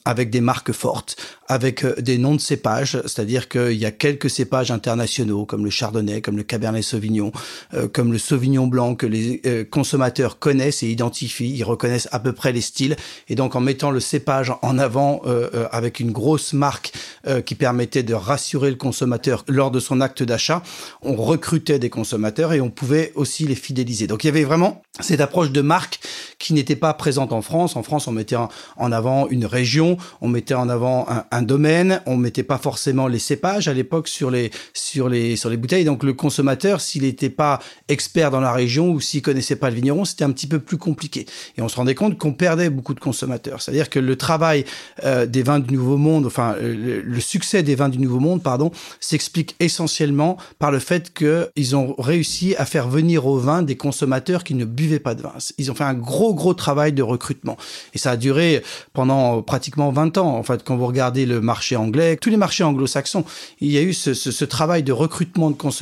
avec 0.05 0.31
des 0.31 0.41
marques 0.41 0.73
fortes, 0.73 1.17
avec 1.49 1.85
des 2.01 2.19
noms 2.19 2.35
de 2.35 2.41
cépages. 2.41 3.01
C'est-à-dire 3.03 3.49
qu'il 3.49 3.75
y 3.75 3.85
a 3.85 3.91
quelques 3.91 4.31
cépages 4.31 4.71
internationaux 4.71 5.45
comme 5.45 5.65
le 5.65 5.71
Chardonnay 5.71 6.02
comme 6.23 6.37
le 6.37 6.43
Cabernet 6.43 6.83
Sauvignon, 6.83 7.33
euh, 7.75 7.89
comme 7.89 8.13
le 8.13 8.19
Sauvignon 8.19 8.67
blanc 8.67 8.95
que 8.95 9.07
les 9.07 9.41
euh, 9.47 9.65
consommateurs 9.65 10.39
connaissent 10.39 10.83
et 10.83 10.89
identifient. 10.89 11.55
Ils 11.55 11.65
reconnaissent 11.65 12.09
à 12.13 12.19
peu 12.19 12.33
près 12.33 12.53
les 12.53 12.61
styles. 12.61 12.97
Et 13.29 13.35
donc 13.35 13.57
en 13.57 13.61
mettant 13.61 13.91
le 13.91 14.01
cépage 14.01 14.53
en 14.63 14.79
avant 14.79 15.23
euh, 15.27 15.67
avec 15.71 16.01
une 16.01 16.13
grosse 16.13 16.53
marque 16.53 16.93
qui 17.47 17.55
permettait 17.55 18.03
de 18.03 18.15
rassurer 18.15 18.71
le 18.71 18.77
consommateur 18.77 19.45
lors 19.47 19.71
de 19.71 19.79
son 19.79 20.01
acte 20.01 20.23
d'achat, 20.23 20.63
on 21.03 21.15
recrutait 21.15 21.79
des 21.79 21.91
consommateurs 21.91 22.53
et 22.53 22.61
on 22.61 22.71
pouvait 22.71 23.13
aussi 23.15 23.47
les 23.47 23.55
fidéliser. 23.55 24.07
Donc 24.07 24.25
il 24.25 24.27
y 24.27 24.31
avait 24.31 24.45
vraiment 24.45 24.83
cette 25.01 25.21
approche 25.21 25.51
de 25.51 25.61
marque 25.61 26.01
qui 26.39 26.53
n'était 26.53 26.77
pas 26.77 26.93
présente 26.95 27.33
en 27.33 27.41
France. 27.41 27.77
En 27.77 27.83
France, 27.83 28.09
on 28.09 28.13
mettait 28.13 28.37
en 28.37 28.93
avant 28.93 29.29
une 29.29 29.47
région, 29.47 29.97
on 30.21 30.29
mettait 30.29 30.55
en 30.55 30.69
avant 30.69 31.07
un, 31.31 31.43
domaine, 31.43 32.03
on 32.07 32.17
mettait 32.17 32.43
pas 32.43 32.59
forcément 32.59 33.07
les 33.07 33.19
cépages 33.19 33.69
à 33.69 33.75
l'époque 33.75 34.09
sur 34.09 34.31
les 34.31 34.51
sur 34.73 35.09
les 35.09 35.37
sur 35.37 35.51
les 35.51 35.57
bouteilles 35.57 35.85
le 36.03 36.13
consommateur, 36.13 36.81
s'il 36.81 37.03
n'était 37.03 37.31
pas 37.31 37.61
expert 37.89 38.31
dans 38.31 38.41
la 38.41 38.53
région 38.53 38.91
ou 38.91 39.01
s'il 39.01 39.23
connaissait 39.23 39.57
pas 39.57 39.71
le 39.71 39.77
vigneron, 39.77 40.05
c'était 40.05 40.25
un 40.25 40.31
petit 40.31 40.47
peu 40.47 40.59
plus 40.59 40.79
compliqué. 40.79 41.27
Et 41.57 41.63
on 41.63 41.69
se 41.69 41.77
rendait 41.77 41.95
compte 41.95 42.19
qu'on 42.19 42.33
perdait 42.33 42.71
beaucoup 42.71 42.95
de 42.95 43.01
consommateurs. 43.01 43.61
C'est-à-dire 43.61 43.91
que 43.91 43.99
le 43.99 44.17
travail 44.17 44.65
euh, 45.05 45.27
des 45.27 45.43
vins 45.43 45.59
du 45.59 45.75
Nouveau 45.75 45.97
Monde, 45.97 46.27
enfin 46.27 46.57
le, 46.61 47.21
succès 47.21 47.63
des 47.63 47.75
vins 47.75 47.89
du 47.89 47.99
Nouveau 47.99 48.21
Monde, 48.21 48.43
pardon, 48.43 48.71
s'explique 49.01 49.55
essentiellement 49.61 50.37
par 50.59 50.71
le 50.71 50.79
fait 50.79 51.13
qu'ils 51.13 51.77
ont 51.77 51.95
réussi 51.99 52.55
à 52.57 52.65
faire 52.65 52.89
venir 52.89 53.27
au 53.27 53.39
vin 53.39 53.63
des 53.63 53.77
consommateurs 53.77 54.45
qui 54.45 54.55
ne 54.55 54.65
buvaient 54.65 54.99
pas 54.99 55.15
de 55.15 55.23
vin. 55.23 55.33
Ils 55.59 55.71
ont 55.71 55.75
fait 55.75 55.85
un 55.85 55.95
gros 55.95 56.35
gros 56.35 56.55
travail 56.55 56.93
de 56.93 57.03
recrutement. 57.03 57.57
Et 57.95 57.99
ça 57.99 58.13
a 58.13 58.17
duré 58.17 58.63
pendant 58.93 59.43
pratiquement 59.43 59.91
20 59.91 60.19
ans. 60.19 60.37
En 60.37 60.43
fait, 60.43 60.63
quand 60.65 60.77
vous 60.77 60.87
regardez 60.87 61.27
le 61.27 61.41
marché 61.41 61.77
anglais, 61.77 62.17
tous 62.17 62.31
les 62.31 62.37
marchés 62.37 62.65
anglo-saxons, 62.65 63.25
il 63.61 63.71
y 63.71 63.79
a 63.79 63.83
eu 63.83 63.93
ce, 63.93 64.15
ce 64.15 64.45
travail 64.45 64.83
de 64.83 64.93
recrutement 64.93 65.51
de 65.51 65.57
consommateurs 65.57 65.82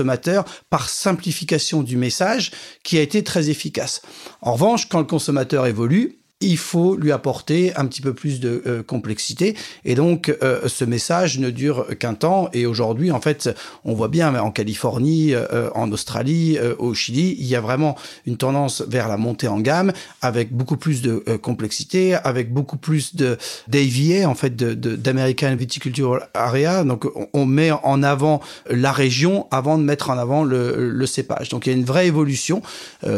par 0.71 0.89
simplification 0.89 1.83
du 1.83 1.97
message 1.97 2.53
qui 2.83 2.99
a 2.99 3.03
été 3.03 3.25
très 3.25 3.51
efficace. 3.51 4.03
En 4.43 4.53
revanche, 4.55 4.89
quand 4.89 5.01
le 5.01 5.05
consommateur 5.05 5.67
évolue, 5.67 6.20
il 6.41 6.57
faut 6.57 6.97
lui 6.97 7.13
apporter 7.13 7.77
un 7.77 7.85
petit 7.85 8.01
peu 8.01 8.15
plus 8.15 8.41
de 8.41 8.63
euh, 8.67 8.83
complexité. 8.83 9.55
Et 9.85 9.95
donc, 9.95 10.35
euh, 10.43 10.69
ce 10.69 10.87
message 10.87 11.39
ne 11.39 11.51
dure 11.51 11.87
qu'un 11.99 12.15
temps. 12.15 12.49
Et 12.55 12.65
aujourd'hui, 12.65 13.11
en 13.13 13.21
fait, 13.21 13.51
on 13.85 13.93
voit 13.93 14.09
bien 14.09 14.35
en 14.35 14.51
Californie, 14.51 15.35
euh, 15.35 15.69
en 15.75 15.93
Australie, 15.93 16.59
au 16.79 16.95
Chili, 16.95 17.37
il 17.39 17.47
y 17.47 17.57
a 17.57 17.61
vraiment 17.61 17.97
une 18.27 18.37
tendance 18.39 18.83
vers 18.89 19.09
la 19.09 19.19
montée 19.19 19.49
en 19.49 19.61
gamme, 19.61 19.93
avec 20.23 20.53
beaucoup 20.53 20.77
plus 20.77 21.03
de 21.03 21.19
complexité, 21.43 22.15
avec 22.15 22.53
beaucoup 22.53 22.77
plus 22.77 23.15
de 23.15 23.37
d'AVA, 23.69 24.29
en 24.29 24.35
fait, 24.35 24.57
d'American 24.57 25.55
Viticultural 25.57 26.29
Area. 26.35 26.85
Donc, 26.85 27.07
on, 27.35 27.45
met 27.45 27.71
en 27.71 28.03
avant 28.03 28.41
la 28.69 28.93
région 28.93 29.47
avant 29.51 29.77
de 29.77 29.83
mettre 29.83 30.11
en 30.11 30.19
avant 30.19 30.45
le, 30.45 30.91
le 30.91 31.07
cépage. 31.07 31.49
Donc, 31.51 31.67
il 31.67 31.71
y 31.71 31.75
a 31.75 31.77
une 31.77 31.85
vraie 31.85 32.07
évolution, 32.07 32.63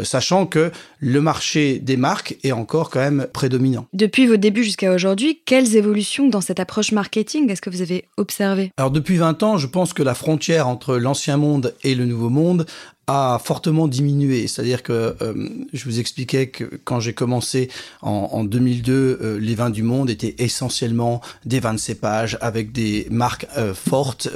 sachant 0.05 0.47
que 0.47 0.73
le 1.03 1.21
marché 1.21 1.81
des 1.81 1.97
marques 1.97 2.37
est 2.45 2.53
encore 2.53 2.89
quand 2.89 3.01
même 3.01 3.27
prédominant. 3.33 3.87
Depuis 3.93 4.29
vos 4.29 4.37
débuts 4.37 4.63
jusqu'à 4.63 4.95
aujourd'hui, 4.95 5.41
quelles 5.45 5.75
évolutions 5.75 6.29
dans 6.29 6.41
cette 6.41 6.61
approche 6.61 6.93
marketing 6.93 7.51
est-ce 7.51 7.61
que 7.61 7.71
vous 7.71 7.83
avez 7.83 8.05
observé 8.17 8.71
Alors 8.77 8.93
depuis 8.93 9.17
20 9.17 9.43
ans, 9.43 9.59
je 9.59 9.67
pense 9.67 9.93
que 9.95 10.05
la 10.05 10.15
frontière 10.15 10.69
entre 10.69 10.97
l'ancien 10.97 11.37
monde 11.37 11.75
et 11.83 11.97
le 11.97 12.07
nouveau 12.07 12.29
monde 12.29 12.67
a 13.09 13.41
fortement 13.45 13.89
diminué. 13.89 14.47
C'est-à-dire 14.47 14.83
que 14.83 15.17
euh, 15.21 15.49
je 15.73 15.85
vous 15.85 15.99
expliquais 15.99 16.49
que 16.49 16.65
quand 16.85 17.01
j'ai 17.01 17.15
commencé 17.15 17.69
en, 18.01 18.29
en 18.33 18.45
2002, 18.45 18.93
euh, 18.93 19.39
les 19.41 19.57
vins 19.57 19.71
du 19.71 19.83
monde 19.83 20.09
étaient 20.09 20.37
essentiellement 20.39 21.21
des 21.45 21.59
vins 21.59 21.75
de 21.75 21.81
cépage 21.81 22.39
avec 22.41 22.71
des 22.71 23.09
marques 23.11 23.47
euh, 23.59 23.75
fortes 23.75 24.29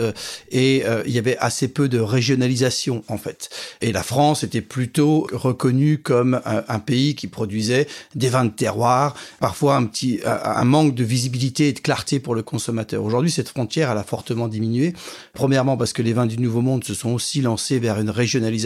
et 0.51 0.85
il 1.07 1.13
y 1.13 1.19
avait 1.19 1.37
assez 1.39 1.69
peu 1.69 1.89
de 1.89 1.99
régionalisation 1.99 3.05
en 3.09 3.19
fait. 3.19 3.51
Et 3.81 3.93
la 3.93 4.03
France 4.03 4.43
était 4.43 4.61
plutôt 4.61 5.27
reconnue 5.33 5.99
comme 5.99 6.41
un, 6.45 6.65
un 6.69 6.79
pays 6.79 7.15
qui 7.15 7.29
produisait 7.29 7.87
des 8.15 8.29
vins 8.29 8.45
de 8.45 8.51
terroir, 8.51 9.15
parfois 9.39 9.77
un 9.77 9.85
petit 9.85 10.21
un 10.25 10.65
manque 10.65 10.95
de 10.95 11.05
visibilité 11.05 11.69
et 11.69 11.73
de 11.73 11.79
clarté 11.79 12.19
pour 12.19 12.35
le 12.35 12.43
consommateur. 12.43 13.05
Aujourd'hui, 13.05 13.31
cette 13.31 13.49
frontière 13.49 13.91
elle 13.91 13.99
a 13.99 14.05
fortement 14.05 14.49
diminué. 14.49 14.93
Premièrement 15.33 15.77
parce 15.77 15.93
que 15.93 16.03
les 16.03 16.13
vins 16.13 16.27
du 16.27 16.39
Nouveau 16.39 16.63
Monde 16.63 16.85
se 16.85 16.95
sont 16.95 17.11
aussi 17.11 17.41
lancés 17.41 17.79
vers 17.79 18.01
une 18.01 18.11
régionalisation 18.11 18.57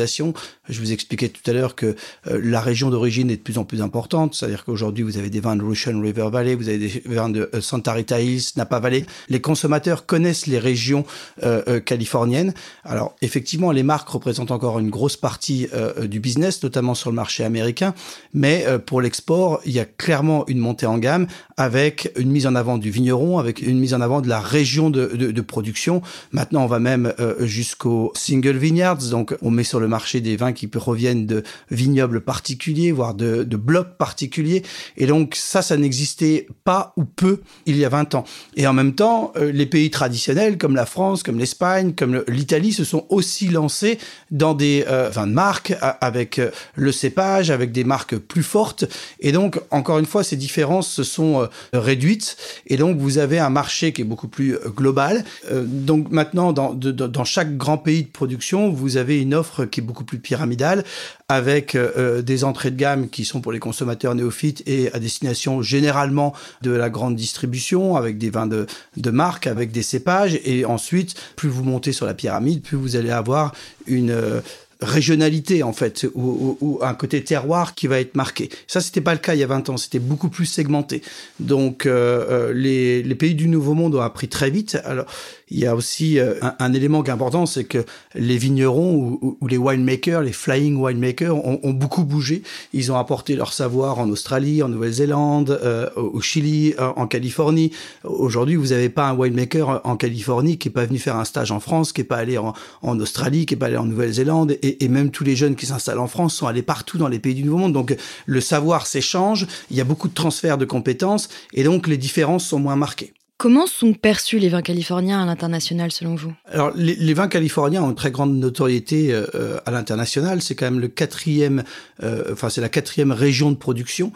je 0.71 0.80
vous 0.80 0.92
expliquais 0.92 1.28
tout 1.28 1.49
à 1.50 1.52
l'heure 1.52 1.75
que 1.75 1.97
euh, 2.26 2.40
la 2.42 2.61
région 2.61 2.90
d'origine 2.90 3.30
est 3.30 3.37
de 3.37 3.42
plus 3.42 3.59
en 3.59 3.64
plus 3.64 3.83
importante, 3.83 4.35
c'est-à-dire 4.35 4.64
qu'aujourd'hui 4.64 5.02
vous 5.02 5.19
avez 5.19 5.30
des 5.30 5.40
vins 5.40 5.57
de 5.57 5.62
Russian 5.62 6.00
River 6.00 6.28
Valley, 6.30 6.54
vous 6.54 6.69
avez 6.69 6.78
des 6.78 7.02
vins 7.07 7.28
de 7.28 7.50
euh, 7.54 7.61
Santa 7.61 7.92
Rita 7.92 8.21
Hills, 8.21 8.52
Napa 8.57 8.78
Valley. 8.78 9.04
Les 9.28 9.40
consommateurs 9.40 10.07
connaissent 10.07 10.47
les 10.47 10.59
régions 10.59 11.04
euh, 11.42 11.80
californiennes. 11.80 12.54
Alors 12.85 13.16
effectivement, 13.23 13.73
les 13.73 13.83
marques 13.83 14.09
représentent 14.09 14.50
encore 14.50 14.78
une 14.78 14.90
grosse 14.90 15.16
partie 15.16 15.69
du 16.02 16.21
business, 16.21 16.62
notamment 16.62 16.95
sur 16.95 17.11
le 17.11 17.16
marché 17.16 17.45
américain, 17.45 17.95
mais 18.33 18.64
pour 18.87 19.00
l'export, 19.00 19.61
il 19.64 19.73
y 19.73 19.80
a 19.80 19.85
clairement 19.85 20.45
une 20.47 20.59
montée 20.59 20.87
en 20.87 20.99
gamme 20.99 21.26
avec 21.57 22.12
une 22.16 22.30
mise 22.30 22.47
en 22.47 22.54
avant 22.54 22.78
du 22.78 22.90
vigneron, 22.90 23.38
avec 23.38 23.61
une 23.62 23.78
mise 23.78 23.95
en 23.95 24.00
avant 24.00 24.21
de 24.21 24.28
la 24.28 24.40
région 24.40 24.90
de, 24.90 25.07
de, 25.07 25.40
production. 25.40 26.02
Maintenant, 26.33 26.64
on 26.64 26.66
va 26.66 26.78
même 26.78 27.12
jusqu'au 27.40 28.12
single 28.14 28.57
vineyards, 28.57 29.09
donc 29.11 29.37
on 29.42 29.50
met 29.50 29.64
sur 29.64 29.79
le 29.80 29.88
marché 29.88 30.20
des 30.20 30.37
vins 30.37 30.52
qui 30.52 30.66
proviennent 30.66 31.26
de 31.26 31.42
vignobles 31.70 32.20
particuliers, 32.20 32.92
voire 32.92 33.14
de, 33.14 33.44
blocs 33.44 33.96
particuliers. 33.99 34.62
Et 34.96 35.06
donc 35.06 35.34
ça, 35.34 35.62
ça 35.62 35.76
n'existait 35.76 36.46
pas 36.64 36.92
ou 36.96 37.04
peu 37.04 37.40
il 37.66 37.76
y 37.76 37.84
a 37.84 37.88
20 37.88 38.14
ans. 38.14 38.25
Et 38.56 38.66
en 38.66 38.72
même 38.72 38.94
temps, 38.94 39.32
euh, 39.37 39.52
les 39.52 39.66
pays 39.66 39.90
traditionnels 39.90 40.58
comme 40.58 40.75
la 40.75 40.87
France, 40.87 41.22
comme 41.22 41.38
l'Espagne, 41.38 41.92
comme 41.94 42.25
l'Italie 42.28 42.72
se 42.72 42.84
sont 42.84 43.06
aussi 43.08 43.49
lancés 43.49 43.99
dans 44.30 44.54
des 44.54 44.84
euh, 44.88 45.10
vins 45.10 45.26
de 45.26 45.32
marque 45.32 45.75
avec 46.00 46.38
euh, 46.38 46.50
le 46.75 46.92
cépage, 46.92 47.50
avec 47.50 47.72
des 47.72 47.84
marques 47.84 48.16
plus 48.16 48.42
fortes. 48.42 48.84
Et 49.20 49.32
donc, 49.32 49.60
encore 49.70 49.99
une 49.99 50.06
fois, 50.06 50.25
ces 50.25 50.37
différences 50.37 50.90
se 50.90 51.02
sont 51.02 51.49
réduites. 51.72 52.37
Et 52.66 52.76
donc, 52.76 52.99
vous 52.99 53.18
avez 53.18 53.38
un 53.38 53.50
marché 53.50 53.92
qui 53.92 54.02
est 54.02 54.04
beaucoup 54.04 54.28
plus 54.28 54.56
global. 54.76 55.25
donc 55.50 56.10
maintenant, 56.10 56.52
dans 56.52 57.25
chaque 57.25 57.56
grand 57.56 57.78
pays 57.78 58.04
de 58.04 58.08
production, 58.08 58.70
vous 58.70 58.96
avez 58.96 59.20
une 59.20 59.34
offre 59.34 59.64
qui 59.70 59.80
est 59.80 59.82
beaucoup 59.82 60.04
plus 60.04 60.18
pyramidale, 60.18 60.84
avec 61.28 61.74
euh, 61.74 62.22
des 62.22 62.44
entrées 62.44 62.70
de 62.70 62.76
gamme 62.76 63.08
qui 63.08 63.24
sont 63.24 63.40
pour 63.40 63.52
les 63.52 63.58
consommateurs 63.58 64.14
néophytes 64.14 64.62
et 64.66 64.92
à 64.92 64.98
destination 64.98 65.62
généralement 65.62 66.34
de 66.62 66.70
la 66.70 66.90
grande 66.90 67.16
distribution, 67.16 67.96
avec 67.96 68.18
des 68.18 68.30
vins 68.30 68.46
de, 68.46 68.66
de 68.96 69.10
marque, 69.10 69.46
avec 69.46 69.72
des 69.72 69.82
cépages. 69.82 70.38
Et 70.44 70.64
ensuite, 70.64 71.14
plus 71.36 71.48
vous 71.48 71.64
montez 71.64 71.92
sur 71.92 72.06
la 72.06 72.14
pyramide, 72.14 72.62
plus 72.62 72.76
vous 72.76 72.96
allez 72.96 73.10
avoir 73.10 73.52
une... 73.86 74.10
Euh, 74.10 74.40
régionalité 74.82 75.62
en 75.62 75.74
fait 75.74 76.06
ou, 76.14 76.78
un 76.80 76.94
côté 76.94 77.22
terroir 77.22 77.74
qui 77.74 77.86
va 77.86 78.00
être 78.00 78.14
marqué. 78.14 78.48
Ça 78.66 78.80
c'était 78.80 79.02
pas 79.02 79.12
le 79.12 79.18
cas 79.18 79.34
il 79.34 79.40
y 79.40 79.42
a 79.42 79.46
20 79.46 79.68
ans, 79.68 79.76
c'était 79.76 79.98
beaucoup 79.98 80.30
plus 80.30 80.46
segmenté. 80.46 81.02
Donc 81.38 81.84
les, 81.84 83.02
les 83.02 83.14
pays 83.14 83.34
du 83.34 83.46
Nouveau 83.46 83.74
Monde 83.74 83.94
ont 83.94 84.00
appris 84.00 84.28
très 84.28 84.48
vite. 84.48 84.78
Alors 84.86 85.04
il 85.50 85.59
y 85.59 85.66
a 85.66 85.75
aussi 85.75 86.19
euh, 86.19 86.35
un, 86.59 86.73
élément 86.73 87.02
qui 87.02 87.11
est 87.11 87.12
important, 87.12 87.45
c'est 87.45 87.64
que 87.64 87.85
les 88.14 88.38
vignerons 88.38 89.19
ou, 89.21 89.47
les 89.49 89.57
winemakers, 89.57 90.23
les 90.23 90.33
flying 90.33 90.76
winemakers, 90.76 91.35
ont, 91.45 91.73
beaucoup 91.73 92.04
bougé. 92.04 92.42
Ils 92.73 92.92
ont 92.92 92.97
apporté 92.97 93.35
leur 93.35 93.52
savoir 93.52 93.99
en 93.99 94.09
Australie, 94.11 94.62
en 94.62 94.69
Nouvelle-Zélande, 94.69 95.59
euh, 95.62 95.90
au 95.97 96.21
Chili, 96.21 96.75
euh, 96.78 96.92
en 96.97 97.07
Californie. 97.07 97.73
Aujourd'hui, 98.04 98.57
vous 98.57 98.69
n'avez 98.69 98.88
pas 98.88 99.09
un 99.09 99.16
winemaker 99.16 99.80
en 99.85 99.97
Californie 99.97 100.59
qui 100.59 100.69
est 100.69 100.73
pas 100.73 100.85
venu 100.85 100.99
faire 100.99 101.16
un 101.16 101.25
stage 101.25 101.50
en 101.50 101.61
France, 101.61 101.92
qui 101.92 102.02
est 102.02 102.04
pas 102.04 102.19
allé 102.19 102.38
en, 102.38 102.54
Australie, 103.00 103.47
qui 103.47 103.54
est 103.54 103.57
pas 103.57 103.66
allé 103.66 103.76
en 103.76 103.87
Nouvelle-Zélande, 103.87 104.52
et, 104.62 104.85
et, 104.85 104.88
même 104.88 105.11
tous 105.11 105.25
les 105.25 105.37
jeunes 105.37 105.57
qui 105.57 105.66
s'installent 105.66 105.99
en 105.99 106.09
France 106.09 106.35
sont 106.35 106.47
allés 106.47 106.62
partout 106.62 106.99
dans 106.99 107.09
les 107.09 107.19
pays 107.19 107.35
du 107.35 107.45
Nouveau 107.45 107.59
Monde. 107.59 107.73
Donc 107.73 107.97
le 108.26 108.40
savoir 108.40 108.87
s'échange, 108.87 109.47
il 109.71 109.76
y 109.76 109.80
a 109.80 109.85
beaucoup 109.85 110.09
de 110.09 110.14
transferts 110.14 110.59
de 110.59 110.64
compétences, 110.64 111.28
et 111.52 111.64
donc 111.64 111.87
les 111.87 111.97
différences 111.97 112.47
sont 112.47 112.59
moins 112.59 112.76
marquées. 112.76 113.14
Comment 113.40 113.66
sont 113.66 113.94
perçus 113.94 114.38
les 114.38 114.50
vins 114.50 114.61
californiens 114.61 115.23
à 115.23 115.25
l'international 115.25 115.90
selon 115.90 116.14
vous? 116.14 116.30
Alors 116.52 116.73
les, 116.76 117.14
vins 117.14 117.26
californiens 117.26 117.82
ont 117.82 117.88
une 117.88 117.94
très 117.94 118.11
grande 118.11 118.37
notoriété 118.37 119.14
euh, 119.14 119.56
à 119.64 119.70
l'international. 119.70 120.42
C'est 120.42 120.54
quand 120.54 120.66
même 120.66 120.78
le 120.78 120.88
quatrième, 120.88 121.64
euh, 122.02 122.32
enfin 122.32 122.50
c'est 122.50 122.61
la 122.61 122.68
quatrième 122.68 123.12
région 123.12 123.50
de 123.50 123.56
production 123.56 124.12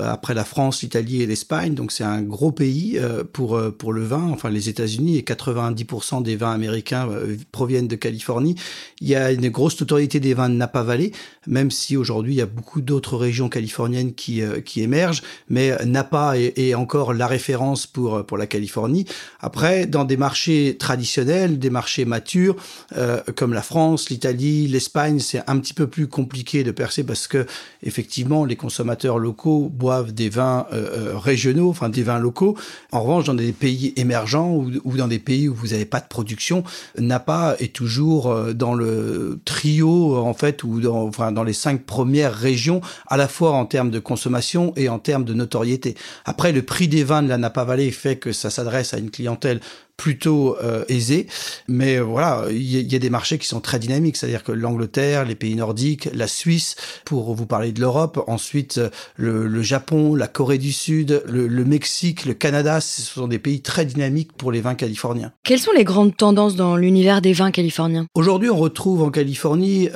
après 0.00 0.34
la 0.34 0.42
France, 0.42 0.82
l'Italie 0.82 1.22
et 1.22 1.26
l'Espagne. 1.26 1.74
Donc 1.74 1.92
c'est 1.92 2.02
un 2.02 2.22
gros 2.22 2.50
pays 2.50 2.98
euh, 2.98 3.22
pour 3.22 3.56
pour 3.78 3.92
le 3.92 4.02
vin. 4.02 4.28
Enfin 4.32 4.50
les 4.50 4.68
États-Unis 4.68 5.16
et 5.16 5.22
90% 5.22 6.24
des 6.24 6.34
vins 6.34 6.50
américains 6.50 7.08
proviennent 7.52 7.86
de 7.86 7.94
Californie. 7.94 8.56
Il 9.00 9.06
y 9.06 9.14
a 9.14 9.30
une 9.30 9.48
grosse 9.48 9.78
notoriété 9.80 10.18
des 10.18 10.34
vins 10.34 10.48
de 10.48 10.56
Napa 10.56 10.82
Valley, 10.82 11.12
même 11.46 11.70
si 11.70 11.96
aujourd'hui 11.96 12.34
il 12.34 12.38
y 12.38 12.42
a 12.42 12.46
beaucoup 12.46 12.80
d'autres 12.80 13.16
régions 13.16 13.48
californiennes 13.48 14.12
qui 14.12 14.42
qui 14.64 14.82
émergent. 14.82 15.22
Mais 15.48 15.72
Napa 15.84 16.36
est, 16.36 16.58
est 16.58 16.74
encore 16.74 17.14
la 17.14 17.28
référence 17.28 17.86
pour 17.86 18.26
pour 18.26 18.36
la 18.36 18.48
Californie. 18.56 19.04
Après, 19.40 19.84
dans 19.84 20.04
des 20.04 20.16
marchés 20.16 20.76
traditionnels, 20.78 21.58
des 21.58 21.68
marchés 21.68 22.06
matures, 22.06 22.56
euh, 22.96 23.20
comme 23.34 23.52
la 23.52 23.60
France, 23.60 24.08
l'Italie, 24.08 24.66
l'Espagne, 24.66 25.18
c'est 25.18 25.42
un 25.46 25.58
petit 25.58 25.74
peu 25.74 25.86
plus 25.86 26.06
compliqué 26.06 26.64
de 26.64 26.70
percer 26.70 27.04
parce 27.04 27.26
que 27.28 27.44
effectivement, 27.82 28.46
les 28.46 28.56
consommateurs 28.56 29.18
locaux 29.18 29.68
boivent 29.68 30.12
des 30.12 30.30
vins 30.30 30.66
euh, 30.72 31.12
euh, 31.12 31.18
régionaux, 31.18 31.68
enfin 31.68 31.90
des 31.90 32.02
vins 32.02 32.18
locaux. 32.18 32.56
En 32.92 33.02
revanche, 33.02 33.24
dans 33.24 33.34
des 33.34 33.52
pays 33.52 33.92
émergents 33.96 34.54
ou, 34.54 34.96
dans 34.96 35.08
des 35.08 35.18
pays 35.18 35.48
où 35.50 35.54
vous 35.54 35.68
n'avez 35.68 35.84
pas 35.84 36.00
de 36.00 36.08
production, 36.08 36.64
Napa 36.98 37.56
est 37.58 37.74
toujours 37.74 38.34
dans 38.54 38.74
le 38.74 39.38
trio 39.44 40.16
en 40.16 40.32
fait 40.32 40.64
ou 40.64 40.80
dans, 40.80 41.10
dans 41.10 41.44
les 41.44 41.52
cinq 41.52 41.84
premières 41.84 42.34
régions, 42.34 42.80
à 43.06 43.18
la 43.18 43.28
fois 43.28 43.52
en 43.52 43.66
termes 43.66 43.90
de 43.90 43.98
consommation 43.98 44.72
et 44.76 44.88
en 44.88 44.98
termes 44.98 45.24
de 45.24 45.34
notoriété. 45.34 45.94
Après, 46.24 46.52
le 46.52 46.62
prix 46.62 46.88
des 46.88 47.04
vins 47.04 47.22
de 47.22 47.28
la 47.28 47.36
Napa 47.36 47.64
Valley 47.64 47.90
fait 47.90 48.16
que 48.16 48.32
ça 48.32 48.45
ça 48.50 48.62
s'adresse 48.62 48.94
à 48.94 48.98
une 48.98 49.10
clientèle 49.10 49.60
plutôt 49.96 50.56
euh, 50.62 50.84
aisé. 50.88 51.26
Mais 51.68 51.96
euh, 51.96 52.02
voilà, 52.02 52.44
il 52.50 52.92
y, 52.92 52.94
a 52.94 52.98
des 52.98 53.10
marchés 53.10 53.38
qui 53.38 53.46
sont 53.46 53.60
très 53.60 53.78
dynamiques, 53.78 54.16
c'est-à-dire 54.16 54.44
que 54.44 54.52
l'Angleterre, 54.52 55.24
les 55.24 55.34
pays 55.34 55.54
nordiques, 55.56 56.08
la 56.12 56.26
Suisse, 56.26 56.76
pour 57.04 57.34
vous 57.34 57.46
parler 57.46 57.72
de 57.72 57.80
l'Europe, 57.80 58.22
ensuite 58.26 58.78
euh, 58.78 58.90
le, 59.16 59.62
Japon, 59.62 60.14
la 60.14 60.28
Corée 60.28 60.58
du 60.58 60.72
Sud, 60.72 61.22
le, 61.26 61.64
Mexique, 61.64 62.26
le 62.26 62.34
Canada, 62.34 62.80
ce 62.80 63.02
sont 63.02 63.26
des 63.26 63.38
pays 63.38 63.62
très 63.62 63.86
dynamiques 63.86 64.32
pour 64.34 64.52
les 64.52 64.60
vins 64.60 64.74
californiens. 64.74 65.32
Quelles 65.42 65.58
sont 65.58 65.72
les 65.72 65.84
grandes 65.84 66.16
tendances 66.16 66.56
dans 66.56 66.76
l'univers 66.76 67.22
des 67.22 67.32
vins 67.32 67.50
californiens? 67.50 68.06
Aujourd'hui, 68.14 68.50
on 68.50 68.56
retrouve 68.56 69.02
en 69.02 69.10
Californie 69.10 69.88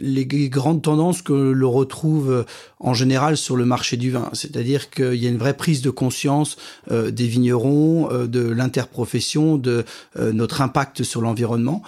les 0.00 0.26
grandes 0.48 0.82
tendances 0.82 1.22
que 1.22 1.32
l'on 1.32 1.70
retrouve 1.70 2.44
en 2.80 2.94
général 2.94 3.36
sur 3.36 3.56
le 3.56 3.64
marché 3.64 3.96
du 3.96 4.10
vin, 4.10 4.30
c'est-à-dire 4.32 4.90
qu'il 4.90 5.14
y 5.14 5.26
a 5.26 5.30
une 5.30 5.38
vraie 5.38 5.56
prise 5.56 5.82
de 5.82 5.90
conscience 5.90 6.56
des 6.90 7.26
vignerons, 7.26 8.08
de 8.26 8.40
l'interprofession 8.40 9.27
de 9.36 9.84
euh, 10.18 10.32
notre 10.32 10.62
impact 10.62 11.02
sur 11.02 11.20
l'environnement. 11.20 11.82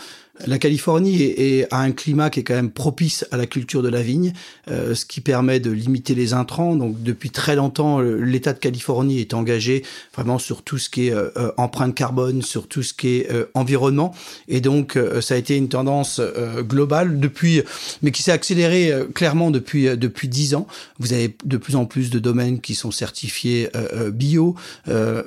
La 0.47 0.59
Californie 0.59 1.23
est, 1.23 1.67
a 1.71 1.81
un 1.81 1.93
climat 1.93 2.31
qui 2.31 2.41
est 2.41 2.43
quand 2.43 2.55
même 2.55 2.71
propice 2.71 3.27
à 3.31 3.37
la 3.37 3.47
culture 3.47 3.83
de 3.83 3.89
la 3.89 4.03
vigne, 4.03 4.33
euh, 4.71 4.95
ce 4.95 5.05
qui 5.05 5.21
permet 5.21 5.61
de 5.61 5.71
limiter 5.71 6.15
les 6.15 6.33
intrants. 6.33 6.77
Donc 6.77 7.03
depuis 7.03 7.31
très 7.31 7.57
longtemps, 7.57 8.01
l'État 8.01 8.53
de 8.53 8.59
Californie 8.59 9.21
est 9.21 9.35
engagé 9.35 9.85
vraiment 10.15 10.39
sur 10.39 10.63
tout 10.63 10.79
ce 10.79 10.89
qui 10.89 11.09
est 11.09 11.13
euh, 11.13 11.31
euh, 11.37 11.53
empreinte 11.57 11.95
carbone, 11.95 12.43
sur 12.43 12.69
tout 12.69 12.83
ce 12.83 12.95
qui 12.95 13.09
est 13.09 13.29
environnement. 13.55 14.15
Et 14.49 14.61
donc 14.61 14.99
ça 15.21 15.35
a 15.35 15.37
été 15.37 15.57
une 15.57 15.69
tendance 15.69 16.21
globale 16.61 17.21
depuis, 17.21 17.63
mais 18.03 18.11
qui 18.11 18.23
s'est 18.23 18.33
accélérée 18.33 18.93
clairement 19.15 19.51
depuis 19.51 19.97
depuis 19.97 20.29
dix 20.29 20.55
ans. 20.55 20.67
Vous 20.99 21.13
avez 21.13 21.37
de 21.45 21.57
plus 21.57 21.77
en 21.77 21.87
plus 21.87 22.11
de 22.11 22.19
domaines 22.19 22.61
qui 22.61 22.75
sont 22.75 22.91
certifiés 22.91 23.69
bio. 24.13 24.55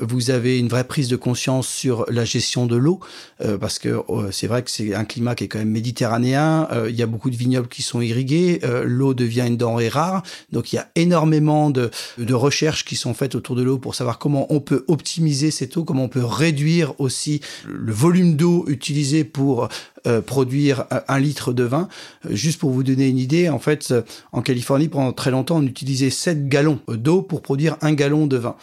vous 0.01 0.31
avez 0.31 0.59
une 0.59 0.67
vraie 0.67 0.83
prise 0.83 1.07
de 1.07 1.15
conscience 1.15 1.67
sur 1.67 2.05
la 2.09 2.25
gestion 2.25 2.65
de 2.65 2.75
l'eau, 2.75 2.99
parce 3.59 3.79
que 3.79 3.99
c'est 4.31 4.47
vrai 4.47 4.63
que 4.63 4.71
c'est 4.71 4.93
un 4.93 5.02
un 5.03 5.05
climat 5.05 5.35
qui 5.35 5.43
est 5.43 5.47
quand 5.47 5.59
même 5.59 5.69
méditerranéen. 5.69 6.67
Euh, 6.71 6.89
il 6.89 6.95
y 6.95 7.03
a 7.03 7.05
beaucoup 7.05 7.29
de 7.29 7.35
vignobles 7.35 7.67
qui 7.67 7.81
sont 7.81 8.01
irrigués. 8.01 8.61
Euh, 8.63 8.83
l'eau 8.85 9.13
devient 9.13 9.43
une 9.45 9.57
denrée 9.57 9.89
rare. 9.89 10.23
Donc 10.51 10.71
il 10.71 10.77
y 10.77 10.79
a 10.79 10.87
énormément 10.95 11.69
de, 11.69 11.91
de 12.17 12.33
recherches 12.33 12.85
qui 12.85 12.95
sont 12.95 13.13
faites 13.13 13.35
autour 13.35 13.55
de 13.55 13.63
l'eau 13.63 13.77
pour 13.77 13.95
savoir 13.95 14.17
comment 14.17 14.47
on 14.49 14.61
peut 14.61 14.85
optimiser 14.87 15.51
cette 15.51 15.75
eau, 15.75 15.83
comment 15.83 16.05
on 16.05 16.09
peut 16.09 16.23
réduire 16.23 16.93
aussi 16.99 17.41
le 17.67 17.91
volume 17.91 18.35
d'eau 18.35 18.65
utilisé 18.67 19.23
pour 19.25 19.67
euh, 20.05 20.21
produire 20.21 20.85
un 21.07 21.19
litre 21.19 21.53
de 21.53 21.63
vin. 21.63 21.87
Juste 22.29 22.59
pour 22.59 22.71
vous 22.71 22.83
donner 22.83 23.07
une 23.07 23.17
idée, 23.17 23.49
en 23.49 23.59
fait, 23.59 23.93
en 24.31 24.41
Californie, 24.41 24.89
pendant 24.89 25.13
très 25.13 25.31
longtemps, 25.31 25.57
on 25.57 25.63
utilisait 25.63 26.09
7 26.09 26.49
gallons 26.49 26.79
d'eau 26.89 27.21
pour 27.21 27.41
produire 27.41 27.77
un 27.81 27.93
gallon 27.93 28.27
de 28.27 28.37
vin. 28.37 28.55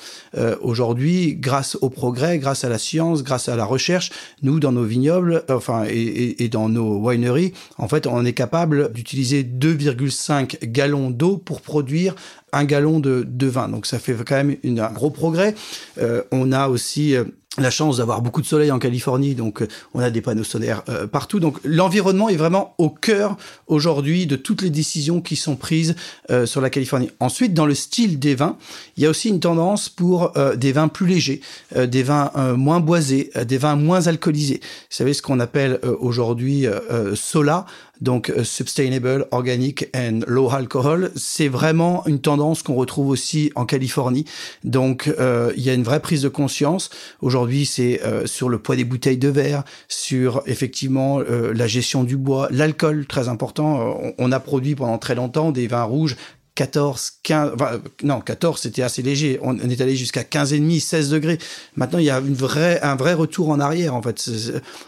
Aujourd'hui, 0.60 1.36
grâce 1.36 1.78
au 1.80 1.88
progrès, 1.88 2.38
grâce 2.38 2.64
à 2.64 2.68
la 2.68 2.78
science, 2.78 3.22
grâce 3.22 3.48
à 3.48 3.56
la 3.56 3.64
recherche, 3.64 4.10
nous, 4.42 4.60
dans 4.60 4.72
nos 4.72 4.84
vignobles, 4.84 5.44
enfin, 5.48 5.84
et, 5.88 6.19
et 6.38 6.48
dans 6.48 6.68
nos 6.68 6.98
wineries, 6.98 7.52
en 7.78 7.88
fait, 7.88 8.06
on 8.06 8.24
est 8.24 8.32
capable 8.32 8.92
d'utiliser 8.92 9.42
2,5 9.42 10.64
gallons 10.66 11.10
d'eau 11.10 11.36
pour 11.36 11.60
produire 11.60 12.14
un 12.52 12.64
gallon 12.64 13.00
de, 13.00 13.24
de, 13.26 13.46
vin. 13.46 13.68
Donc 13.68 13.86
ça 13.86 13.98
fait 13.98 14.14
quand 14.26 14.36
même 14.36 14.56
un 14.64 14.92
gros 14.92 15.10
progrès. 15.10 15.54
Euh, 15.98 16.22
on 16.32 16.52
a 16.52 16.68
aussi 16.68 17.14
la 17.58 17.70
chance 17.70 17.96
d'avoir 17.96 18.22
beaucoup 18.22 18.40
de 18.40 18.46
soleil 18.46 18.70
en 18.70 18.78
Californie, 18.78 19.34
donc 19.34 19.62
euh, 19.62 19.68
on 19.92 19.98
a 19.98 20.10
des 20.10 20.20
panneaux 20.20 20.44
solaires 20.44 20.84
euh, 20.88 21.08
partout. 21.08 21.40
Donc 21.40 21.58
l'environnement 21.64 22.28
est 22.28 22.36
vraiment 22.36 22.74
au 22.78 22.90
cœur 22.90 23.36
aujourd'hui 23.66 24.26
de 24.26 24.36
toutes 24.36 24.62
les 24.62 24.70
décisions 24.70 25.20
qui 25.20 25.34
sont 25.34 25.56
prises 25.56 25.96
euh, 26.30 26.46
sur 26.46 26.60
la 26.60 26.70
Californie. 26.70 27.10
Ensuite, 27.18 27.52
dans 27.52 27.66
le 27.66 27.74
style 27.74 28.20
des 28.20 28.36
vins, 28.36 28.56
il 28.96 29.02
y 29.02 29.06
a 29.06 29.10
aussi 29.10 29.30
une 29.30 29.40
tendance 29.40 29.88
pour 29.88 30.32
des 30.56 30.72
vins 30.72 30.88
plus 30.88 31.06
légers, 31.06 31.40
des 31.76 32.02
vins 32.02 32.30
moins 32.56 32.80
boisés, 32.80 33.30
des 33.46 33.58
vins 33.58 33.76
moins 33.76 34.06
alcoolisés. 34.06 34.60
Vous 34.62 34.96
savez 34.96 35.14
ce 35.14 35.22
qu'on 35.22 35.40
appelle 35.40 35.80
aujourd'hui 36.00 36.66
Sola, 37.14 37.66
donc 38.00 38.30
euh, 38.30 38.44
sustainable, 38.44 39.26
organic 39.30 39.88
and 39.94 40.20
low 40.26 40.50
alcohol, 40.50 41.10
c'est 41.16 41.48
vraiment 41.48 42.04
une 42.06 42.20
tendance 42.20 42.62
qu'on 42.62 42.74
retrouve 42.74 43.08
aussi 43.08 43.52
en 43.54 43.66
Californie. 43.66 44.24
Donc 44.64 45.12
euh, 45.18 45.52
il 45.56 45.62
y 45.62 45.70
a 45.70 45.74
une 45.74 45.82
vraie 45.82 46.00
prise 46.00 46.22
de 46.22 46.28
conscience. 46.28 46.90
Aujourd'hui, 47.20 47.66
c'est 47.66 48.02
euh, 48.04 48.26
sur 48.26 48.48
le 48.48 48.58
poids 48.58 48.76
des 48.76 48.84
bouteilles 48.84 49.18
de 49.18 49.28
verre, 49.28 49.64
sur 49.88 50.42
effectivement 50.46 51.20
la 51.20 51.66
gestion 51.66 52.04
du 52.04 52.16
bois, 52.16 52.48
l'alcool 52.50 53.06
très 53.06 53.28
important. 53.28 54.00
on 54.18 54.32
a 54.32 54.40
produit 54.40 54.74
pendant 54.74 54.98
très 54.98 55.14
longtemps 55.14 55.52
des 55.52 55.66
vins 55.66 55.84
rouges 55.84 56.16
14, 56.60 57.12
15, 57.22 57.52
non, 58.02 58.20
14, 58.20 58.60
c'était 58.60 58.82
assez 58.82 59.00
léger. 59.00 59.38
On, 59.40 59.56
est 59.56 59.80
allé 59.80 59.96
jusqu'à 59.96 60.24
15,5, 60.24 60.78
16 60.78 61.08
degrés. 61.08 61.38
Maintenant, 61.74 61.98
il 61.98 62.04
y 62.04 62.10
a 62.10 62.18
une 62.18 62.34
vraie, 62.34 62.78
un 62.82 62.96
vrai 62.96 63.14
retour 63.14 63.48
en 63.48 63.60
arrière, 63.60 63.94
en 63.94 64.02
fait. 64.02 64.30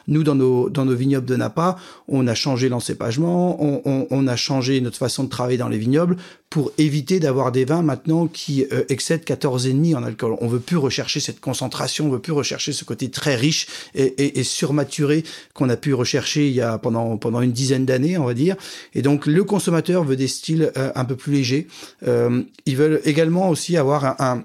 Nous, 0.07 0.23
dans 0.23 0.35
nos, 0.35 0.69
dans 0.69 0.85
nos 0.85 0.95
vignobles 0.95 1.25
de 1.25 1.35
Napa, 1.35 1.79
on 2.09 2.27
a 2.27 2.35
changé 2.35 2.69
l'encépagement, 2.69 3.57
on, 3.59 4.07
on, 4.11 4.27
a 4.27 4.37
changé 4.37 4.83
notre 4.83 4.99
façon 4.99 5.25
de 5.25 5.31
travailler 5.31 5.57
dans 5.57 5.71
les 5.71 5.79
vignobles 5.79 6.19
pour 6.53 6.71
éviter 6.77 7.19
d'avoir 7.19 7.51
des 7.51 7.65
vins 7.65 7.81
maintenant 7.81 8.27
qui 8.27 8.67
euh, 8.73 8.85
excèdent 8.91 9.25
14,5 9.25 9.97
en 9.97 10.03
alcool. 10.03 10.37
On 10.43 10.49
veut 10.49 10.61
plus 10.61 10.77
rechercher 10.77 11.19
cette 11.19 11.41
concentration, 11.41 12.09
on 12.09 12.11
veut 12.11 12.19
plus 12.19 12.35
rechercher 12.35 12.75
ce 12.75 12.85
côté 12.85 13.11
très 13.11 13.37
riche 13.37 13.69
et, 13.95 14.03
et, 14.03 14.38
et 14.38 14.45
surmaturé 14.45 15.25
qu'on 15.55 15.71
a 15.71 15.79
pu 15.79 15.95
rechercher 15.95 16.49
il 16.49 16.53
y 16.53 16.61
a 16.61 16.77
pendant, 16.77 17.17
pendant 17.17 17.41
une 17.41 17.53
dizaine 17.53 17.87
d'années, 17.87 18.19
on 18.19 18.27
va 18.27 18.35
dire. 18.35 18.57
Et 18.93 19.01
donc, 19.01 19.25
le 19.25 19.45
consommateur 19.45 20.05
veut 20.05 20.15
des 20.15 20.29
styles 20.29 20.71
euh, 20.77 20.93
un 20.95 21.07
peu 21.07 21.17
plus 21.17 21.33
légers. 21.33 21.69
Euh, 22.07 22.43
ils 22.67 22.77
veulent 22.77 23.01
également 23.07 23.49
aussi 23.49 23.79
avoir 23.79 24.21
un 24.21 24.45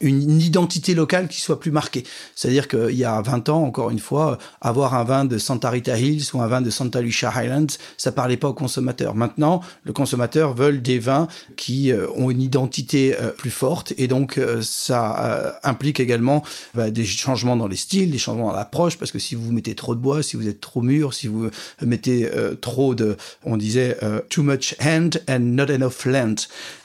une 0.00 0.40
identité 0.40 0.94
locale 0.94 1.26
qui 1.26 1.40
soit 1.40 1.58
plus 1.58 1.72
marquée. 1.72 2.04
C'est-à-dire 2.36 2.68
qu'il 2.68 2.96
y 2.96 3.04
a 3.04 3.20
20 3.20 3.48
ans, 3.48 3.64
encore 3.64 3.90
une 3.90 3.98
fois, 3.98 4.38
avoir 4.60 4.94
un 4.94 5.02
vin 5.02 5.24
de 5.24 5.36
Santa 5.36 5.68
Rita 5.70 5.98
Hills 5.98 6.26
ou 6.32 6.40
un 6.40 6.46
vin 6.46 6.60
de 6.60 6.70
Santa 6.70 7.00
Lucia 7.00 7.30
Highlands, 7.34 7.76
ça 7.96 8.12
parlait 8.12 8.36
pas 8.36 8.48
aux 8.48 8.54
consommateurs. 8.54 9.16
Maintenant, 9.16 9.62
le 9.84 9.92
consommateur 9.92 10.54
veut 10.54 10.78
des 10.78 10.98
vins 10.98 11.26
qui 11.56 11.90
euh, 11.90 12.06
ont 12.14 12.30
une 12.30 12.42
identité 12.42 13.16
euh, 13.20 13.30
plus 13.30 13.50
forte 13.50 13.92
et 13.98 14.06
donc 14.06 14.38
euh, 14.38 14.62
ça 14.62 15.58
implique 15.64 16.00
également 16.00 16.44
bah, 16.74 16.90
des 16.90 17.04
changements 17.04 17.56
dans 17.56 17.66
les 17.66 17.76
styles, 17.76 18.10
des 18.10 18.18
changements 18.18 18.48
dans 18.48 18.56
l'approche 18.56 18.96
parce 18.96 19.10
que 19.10 19.18
si 19.18 19.34
vous 19.34 19.50
mettez 19.52 19.74
trop 19.74 19.94
de 19.94 20.00
bois, 20.00 20.22
si 20.22 20.36
vous 20.36 20.48
êtes 20.48 20.60
trop 20.60 20.82
mûr, 20.82 21.14
si 21.14 21.26
vous 21.26 21.48
mettez 21.82 22.28
trop 22.60 22.94
de, 22.94 23.16
on 23.44 23.56
disait 23.56 23.96
too 24.28 24.42
much 24.42 24.74
hand 24.80 25.22
and 25.28 25.40
not 25.40 25.70
enough 25.70 26.04
land. 26.04 26.34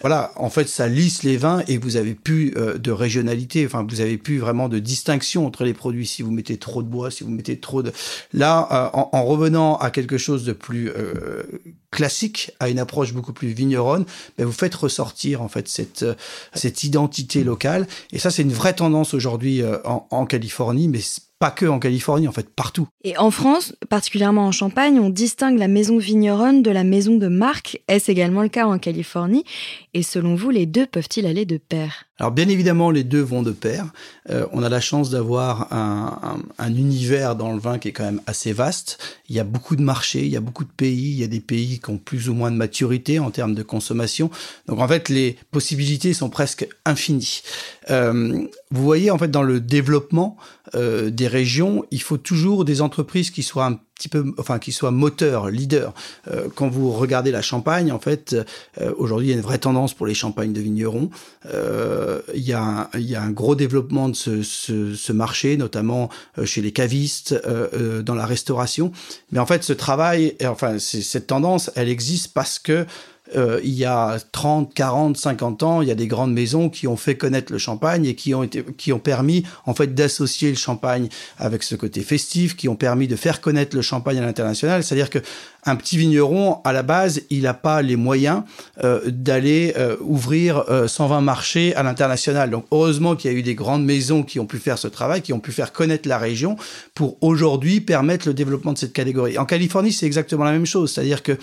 Voilà, 0.01 0.31
en 0.35 0.49
fait, 0.49 0.67
ça 0.67 0.87
lisse 0.87 1.23
les 1.23 1.37
vins 1.37 1.61
et 1.67 1.77
vous 1.77 1.97
avez 1.97 2.13
plus 2.13 2.51
de 2.51 2.91
régionalité. 2.95 3.65
Enfin, 3.65 3.85
vous 3.87 4.01
avez 4.01 4.17
plus 4.17 4.39
vraiment 4.39 4.69
de 4.69 4.79
distinction 4.79 5.45
entre 5.45 5.63
les 5.63 5.73
produits. 5.73 6.07
Si 6.07 6.21
vous 6.21 6.31
mettez 6.31 6.57
trop 6.57 6.81
de 6.81 6.87
bois, 6.87 7.11
si 7.11 7.23
vous 7.23 7.29
mettez 7.29 7.59
trop 7.59 7.83
de... 7.83 7.91
Là, 8.33 8.67
euh, 8.71 8.99
en, 9.11 9.25
revenant 9.25 9.77
à 9.77 9.91
quelque 9.91 10.17
chose 10.17 10.45
de 10.45 10.53
plus 10.53 10.89
euh, 10.89 11.43
classique, 11.91 12.51
à 12.59 12.69
une 12.69 12.79
approche 12.79 13.13
beaucoup 13.13 13.33
plus 13.33 13.49
vigneronne, 13.49 14.05
ben 14.37 14.45
vous 14.45 14.51
faites 14.51 14.75
ressortir 14.75 15.41
en 15.41 15.47
fait 15.47 15.67
cette, 15.67 16.03
euh, 16.03 16.15
cette 16.53 16.83
identité 16.83 17.43
locale. 17.43 17.87
Et 18.11 18.19
ça, 18.19 18.31
c'est 18.31 18.41
une 18.41 18.53
vraie 18.53 18.73
tendance 18.73 19.13
aujourd'hui 19.13 19.61
en, 19.83 20.07
en 20.09 20.25
Californie, 20.25 20.87
mais 20.87 21.01
pas 21.45 21.51
que 21.51 21.67
en 21.67 21.77
Californie, 21.77 22.27
en 22.27 22.31
fait, 22.31 22.49
partout. 22.49 22.87
Et 23.03 23.15
en 23.19 23.29
France, 23.29 23.75
particulièrement 23.87 24.47
en 24.47 24.51
Champagne, 24.51 24.99
on 24.99 25.11
distingue 25.11 25.59
la 25.59 25.67
maison 25.67 25.99
vigneronne 25.99 26.63
de 26.63 26.71
la 26.71 26.83
maison 26.83 27.17
de 27.17 27.27
marque. 27.27 27.79
Est-ce 27.87 28.09
également 28.09 28.41
le 28.41 28.49
cas 28.49 28.65
en 28.65 28.79
Californie? 28.79 29.43
Et 29.93 30.01
selon 30.01 30.33
vous, 30.33 30.49
les 30.49 30.65
deux 30.65 30.87
peuvent-ils 30.87 31.27
aller 31.27 31.45
de 31.45 31.57
pair? 31.57 32.05
Alors 32.17 32.31
bien 32.31 32.47
évidemment, 32.47 32.91
les 32.91 33.03
deux 33.03 33.21
vont 33.21 33.43
de 33.43 33.51
pair. 33.51 33.87
Euh, 34.29 34.45
on 34.53 34.63
a 34.63 34.69
la 34.69 34.79
chance 34.79 35.09
d'avoir 35.09 35.73
un, 35.73 36.39
un, 36.57 36.73
univers 36.73 37.35
dans 37.35 37.51
le 37.51 37.59
vin 37.59 37.77
qui 37.77 37.89
est 37.89 37.91
quand 37.91 38.05
même 38.05 38.21
assez 38.25 38.53
vaste. 38.53 39.19
Il 39.27 39.35
y 39.35 39.39
a 39.39 39.43
beaucoup 39.43 39.75
de 39.75 39.81
marchés, 39.81 40.21
il 40.21 40.29
y 40.29 40.37
a 40.37 40.39
beaucoup 40.39 40.63
de 40.63 40.69
pays, 40.69 41.11
il 41.11 41.19
y 41.19 41.25
a 41.25 41.27
des 41.27 41.41
pays 41.41 41.79
qui 41.79 41.89
ont 41.89 41.97
plus 41.97 42.29
ou 42.29 42.33
moins 42.33 42.51
de 42.51 42.55
maturité 42.55 43.19
en 43.19 43.31
termes 43.31 43.53
de 43.53 43.63
consommation. 43.63 44.31
Donc 44.67 44.79
en 44.79 44.87
fait, 44.87 45.09
les 45.09 45.35
possibilités 45.51 46.13
sont 46.13 46.29
presque 46.29 46.65
infinies. 46.85 47.41
Euh, 47.89 48.47
vous 48.75 48.83
voyez, 48.83 49.11
en 49.11 49.17
fait, 49.17 49.31
dans 49.31 49.43
le 49.43 49.59
développement 49.59 50.37
euh, 50.75 51.09
des 51.09 51.27
régions, 51.27 51.85
il 51.91 52.01
faut 52.01 52.17
toujours 52.17 52.65
des 52.65 52.81
entreprises 52.81 53.31
qui 53.31 53.43
soient 53.43 53.65
un 53.65 53.79
petit 53.95 54.09
peu, 54.09 54.33
enfin, 54.37 54.59
qui 54.59 54.71
soient 54.71 54.91
moteurs, 54.91 55.49
leaders. 55.49 55.93
Euh, 56.29 56.47
quand 56.53 56.67
vous 56.67 56.91
regardez 56.91 57.31
la 57.31 57.41
Champagne, 57.41 57.91
en 57.91 57.99
fait, 57.99 58.35
euh, 58.81 58.91
aujourd'hui, 58.97 59.27
il 59.27 59.31
y 59.31 59.33
a 59.33 59.37
une 59.37 59.43
vraie 59.43 59.57
tendance 59.57 59.93
pour 59.93 60.05
les 60.05 60.13
champagnes 60.13 60.51
de 60.51 60.61
vignerons. 60.61 61.09
Il, 61.53 62.41
y 62.41 62.53
a 62.53 62.89
un, 62.93 63.31
gros 63.31 63.55
développement 63.55 64.09
de 64.09 64.15
ce, 64.15 64.43
ce, 64.43 65.11
marché, 65.13 65.57
notamment 65.57 66.09
chez 66.43 66.61
les 66.61 66.71
cavistes, 66.71 67.39
dans 68.03 68.15
la 68.15 68.25
restauration. 68.25 68.91
Mais 69.31 69.39
en 69.39 69.45
fait, 69.45 69.63
ce 69.63 69.73
travail, 69.73 70.35
enfin, 70.45 70.79
cette 70.79 71.27
tendance, 71.27 71.71
elle 71.75 71.89
existe 71.89 72.33
parce 72.33 72.59
que 72.59 72.85
euh, 73.35 73.59
il 73.63 73.73
y 73.73 73.85
a 73.85 74.17
30, 74.31 74.73
40, 74.73 75.17
50 75.17 75.63
ans, 75.63 75.81
il 75.81 75.87
y 75.87 75.91
a 75.91 75.95
des 75.95 76.07
grandes 76.07 76.33
maisons 76.33 76.69
qui 76.69 76.87
ont 76.87 76.95
fait 76.95 77.17
connaître 77.17 77.51
le 77.51 77.57
champagne 77.57 78.05
et 78.05 78.15
qui 78.15 78.35
ont 78.35 78.43
été, 78.43 78.63
qui 78.77 78.93
ont 78.93 78.99
permis, 78.99 79.43
en 79.65 79.73
fait, 79.73 79.95
d'associer 79.95 80.49
le 80.49 80.55
champagne 80.55 81.09
avec 81.39 81.63
ce 81.63 81.75
côté 81.75 82.01
festif, 82.01 82.55
qui 82.55 82.69
ont 82.69 82.75
permis 82.75 83.07
de 83.07 83.15
faire 83.15 83.41
connaître 83.41 83.75
le 83.75 83.81
champagne 83.81 84.19
à 84.19 84.21
l'international. 84.21 84.83
C'est-à-dire 84.83 85.09
que 85.09 85.19
un 85.65 85.75
petit 85.75 85.97
vigneron, 85.97 86.61
à 86.63 86.73
la 86.73 86.83
base, 86.83 87.21
il 87.29 87.43
n'a 87.43 87.53
pas 87.53 87.81
les 87.81 87.95
moyens 87.95 88.43
euh, 88.83 89.01
d'aller 89.07 89.73
euh, 89.77 89.95
ouvrir 90.01 90.63
120 90.87 91.21
marchés 91.21 91.75
à 91.75 91.83
l'international. 91.83 92.49
Donc, 92.49 92.65
heureusement 92.71 93.15
qu'il 93.15 93.31
y 93.31 93.35
a 93.35 93.37
eu 93.37 93.43
des 93.43 93.55
grandes 93.55 93.83
maisons 93.83 94.23
qui 94.23 94.39
ont 94.39 94.45
pu 94.45 94.57
faire 94.57 94.77
ce 94.77 94.87
travail, 94.87 95.21
qui 95.21 95.33
ont 95.33 95.39
pu 95.39 95.51
faire 95.51 95.71
connaître 95.71 96.07
la 96.07 96.17
région 96.17 96.55
pour 96.93 97.17
aujourd'hui 97.21 97.81
permettre 97.81 98.27
le 98.27 98.33
développement 98.33 98.73
de 98.73 98.77
cette 98.77 98.93
catégorie. 98.93 99.37
En 99.37 99.45
Californie, 99.45 99.91
c'est 99.91 100.05
exactement 100.05 100.43
la 100.43 100.51
même 100.51 100.65
chose. 100.65 100.93
C'est-à-dire 100.93 101.23
que 101.23 101.37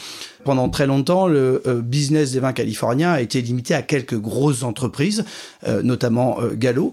pendant 0.45 0.69
très 0.69 0.87
longtemps, 0.87 1.29
le 1.29 1.63
euh, 1.67 1.81
business 1.81 2.33
des 2.33 2.41
vins 2.41 2.53
californiens 2.53 3.13
a 3.13 3.21
été 3.21 3.41
limité 3.41 3.75
à 3.75 3.83
quelques 3.83 4.19
grosses 4.19 4.63
entreprises, 4.63 5.25
euh, 5.67 5.83
notamment 5.83 6.41
euh, 6.41 6.55
Gallo. 6.55 6.93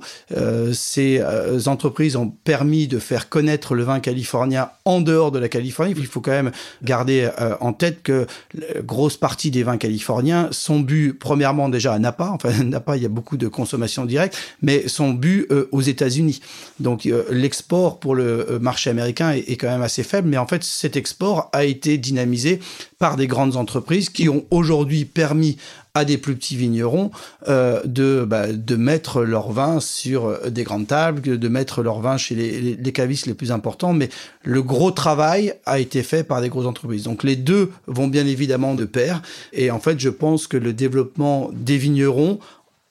ces 0.73 1.21
entreprises 1.67 2.15
ont 2.15 2.27
permis 2.27 2.87
de 2.87 2.99
faire 2.99 3.29
connaître 3.29 3.75
le 3.75 3.83
vin 3.83 3.99
californien 3.99 4.69
en 4.85 5.01
dehors 5.01 5.31
de 5.31 5.39
la 5.39 5.49
Californie. 5.49 5.93
Il 5.97 6.05
faut 6.05 6.21
quand 6.21 6.31
même 6.31 6.51
garder 6.83 7.18
en 7.59 7.73
tête 7.73 8.03
que 8.03 8.27
la 8.53 8.81
grosse 8.81 9.17
partie 9.17 9.51
des 9.51 9.63
vins 9.63 9.77
californiens 9.77 10.49
sont 10.51 10.79
bu 10.79 11.13
premièrement 11.13 11.69
déjà 11.69 11.93
à 11.93 11.99
Napa. 11.99 12.29
Enfin, 12.39 12.63
Napa, 12.63 12.95
il 12.95 13.03
y 13.03 13.05
a 13.05 13.09
beaucoup 13.09 13.37
de 13.37 13.47
consommation 13.47 14.05
directe, 14.05 14.37
mais 14.61 14.87
sont 14.87 15.11
bu 15.11 15.47
aux 15.71 15.81
États-Unis. 15.81 16.41
Donc, 16.79 17.07
l'export 17.29 17.99
pour 17.99 18.15
le 18.15 18.59
marché 18.61 18.89
américain 18.89 19.31
est, 19.31 19.49
est 19.49 19.57
quand 19.57 19.67
même 19.67 19.81
assez 19.81 20.03
faible, 20.03 20.29
mais 20.29 20.37
en 20.37 20.47
fait, 20.47 20.63
cet 20.63 20.95
export 20.95 21.49
a 21.53 21.65
été 21.65 21.97
dynamisé 21.97 22.59
par 22.97 23.15
des 23.15 23.27
grandes 23.27 23.55
entreprises 23.55 24.09
qui 24.09 24.29
ont 24.29 24.45
aujourd'hui 24.51 25.05
permis 25.05 25.57
à 25.99 26.05
des 26.05 26.17
plus 26.17 26.35
petits 26.35 26.55
vignerons 26.55 27.11
euh, 27.47 27.81
de, 27.85 28.25
bah, 28.27 28.51
de 28.51 28.75
mettre 28.75 29.23
leur 29.23 29.51
vin 29.51 29.79
sur 29.79 30.49
des 30.49 30.63
grandes 30.63 30.87
tables, 30.87 31.21
de 31.21 31.47
mettre 31.47 31.83
leur 31.83 31.99
vin 31.99 32.17
chez 32.17 32.35
les, 32.35 32.75
les, 32.75 32.91
cavistes 32.91 33.25
les 33.25 33.33
plus 33.33 33.51
importants. 33.51 33.93
Mais 33.93 34.09
le 34.43 34.61
gros 34.61 34.91
travail 34.91 35.53
a 35.65 35.79
été 35.79 36.03
fait 36.03 36.23
par 36.23 36.41
des 36.41 36.49
grosses 36.49 36.65
entreprises. 36.65 37.03
Donc 37.03 37.23
les 37.23 37.35
deux 37.35 37.71
vont 37.87 38.07
bien 38.07 38.25
évidemment 38.25 38.75
de 38.75 38.85
pair. 38.85 39.21
Et 39.53 39.71
en 39.71 39.79
fait, 39.79 39.99
je 39.99 40.09
pense 40.09 40.47
que 40.47 40.57
le 40.57 40.73
développement 40.73 41.49
des 41.53 41.77
vignerons 41.77 42.39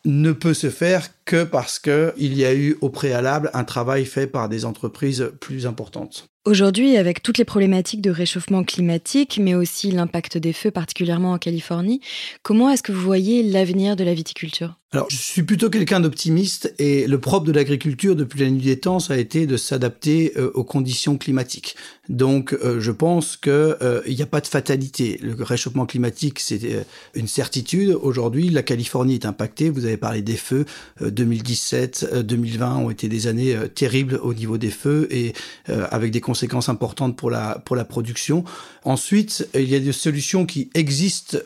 ne 0.04 0.32
peut 0.32 0.54
se 0.54 0.70
faire 0.70 1.08
que 1.24 1.44
parce 1.44 1.78
qu'il 1.78 2.34
y 2.34 2.44
a 2.44 2.54
eu 2.54 2.76
au 2.80 2.88
préalable 2.88 3.50
un 3.54 3.64
travail 3.64 4.04
fait 4.04 4.26
par 4.26 4.48
des 4.48 4.64
entreprises 4.64 5.30
plus 5.40 5.66
importantes. 5.66 6.28
Aujourd'hui, 6.44 6.96
avec 6.96 7.22
toutes 7.22 7.36
les 7.36 7.44
problématiques 7.44 8.00
de 8.00 8.10
réchauffement 8.10 8.64
climatique, 8.64 9.38
mais 9.42 9.54
aussi 9.54 9.90
l'impact 9.90 10.38
des 10.38 10.52
feux, 10.52 10.70
particulièrement 10.70 11.32
en 11.32 11.38
Californie, 11.38 12.00
comment 12.42 12.70
est-ce 12.70 12.82
que 12.82 12.92
vous 12.92 13.02
voyez 13.02 13.42
l'avenir 13.42 13.96
de 13.96 14.04
la 14.04 14.14
viticulture? 14.14 14.78
Alors, 14.90 15.10
je 15.10 15.16
suis 15.16 15.42
plutôt 15.42 15.68
quelqu'un 15.68 16.00
d'optimiste 16.00 16.74
et 16.78 17.06
le 17.06 17.20
propre 17.20 17.44
de 17.44 17.52
l'agriculture 17.52 18.16
depuis 18.16 18.40
la 18.40 18.48
nuit 18.48 18.62
des 18.62 18.80
temps, 18.80 19.00
ça 19.00 19.12
a 19.12 19.16
été 19.18 19.46
de 19.46 19.58
s'adapter 19.58 20.32
euh, 20.38 20.50
aux 20.54 20.64
conditions 20.64 21.18
climatiques. 21.18 21.76
Donc, 22.08 22.54
euh, 22.54 22.80
je 22.80 22.90
pense 22.90 23.36
que 23.36 23.76
euh, 23.82 24.00
n'y 24.08 24.22
a 24.22 24.26
pas 24.26 24.40
de 24.40 24.46
fatalité. 24.46 25.20
Le 25.22 25.34
réchauffement 25.44 25.84
climatique, 25.84 26.40
c'est 26.40 26.86
une 27.14 27.28
certitude. 27.28 27.98
Aujourd'hui, 28.00 28.48
la 28.48 28.62
Californie 28.62 29.12
est 29.12 29.26
impactée. 29.26 29.68
Vous 29.68 29.84
avez 29.84 29.98
parlé 29.98 30.22
des 30.22 30.38
feux. 30.38 30.64
2017, 31.02 32.22
2020 32.24 32.76
ont 32.76 32.88
été 32.88 33.08
des 33.08 33.26
années 33.26 33.54
terribles 33.74 34.18
au 34.22 34.32
niveau 34.32 34.56
des 34.56 34.70
feux 34.70 35.06
et 35.10 35.34
avec 35.66 36.12
des 36.12 36.22
conséquences 36.28 36.68
importantes 36.68 37.16
pour 37.16 37.30
la 37.30 37.60
pour 37.64 37.76
la 37.76 37.84
production. 37.84 38.44
Ensuite, 38.84 39.48
il 39.54 39.68
y 39.68 39.74
a 39.74 39.80
des 39.80 39.92
solutions 39.92 40.46
qui 40.46 40.70
existent 40.74 41.38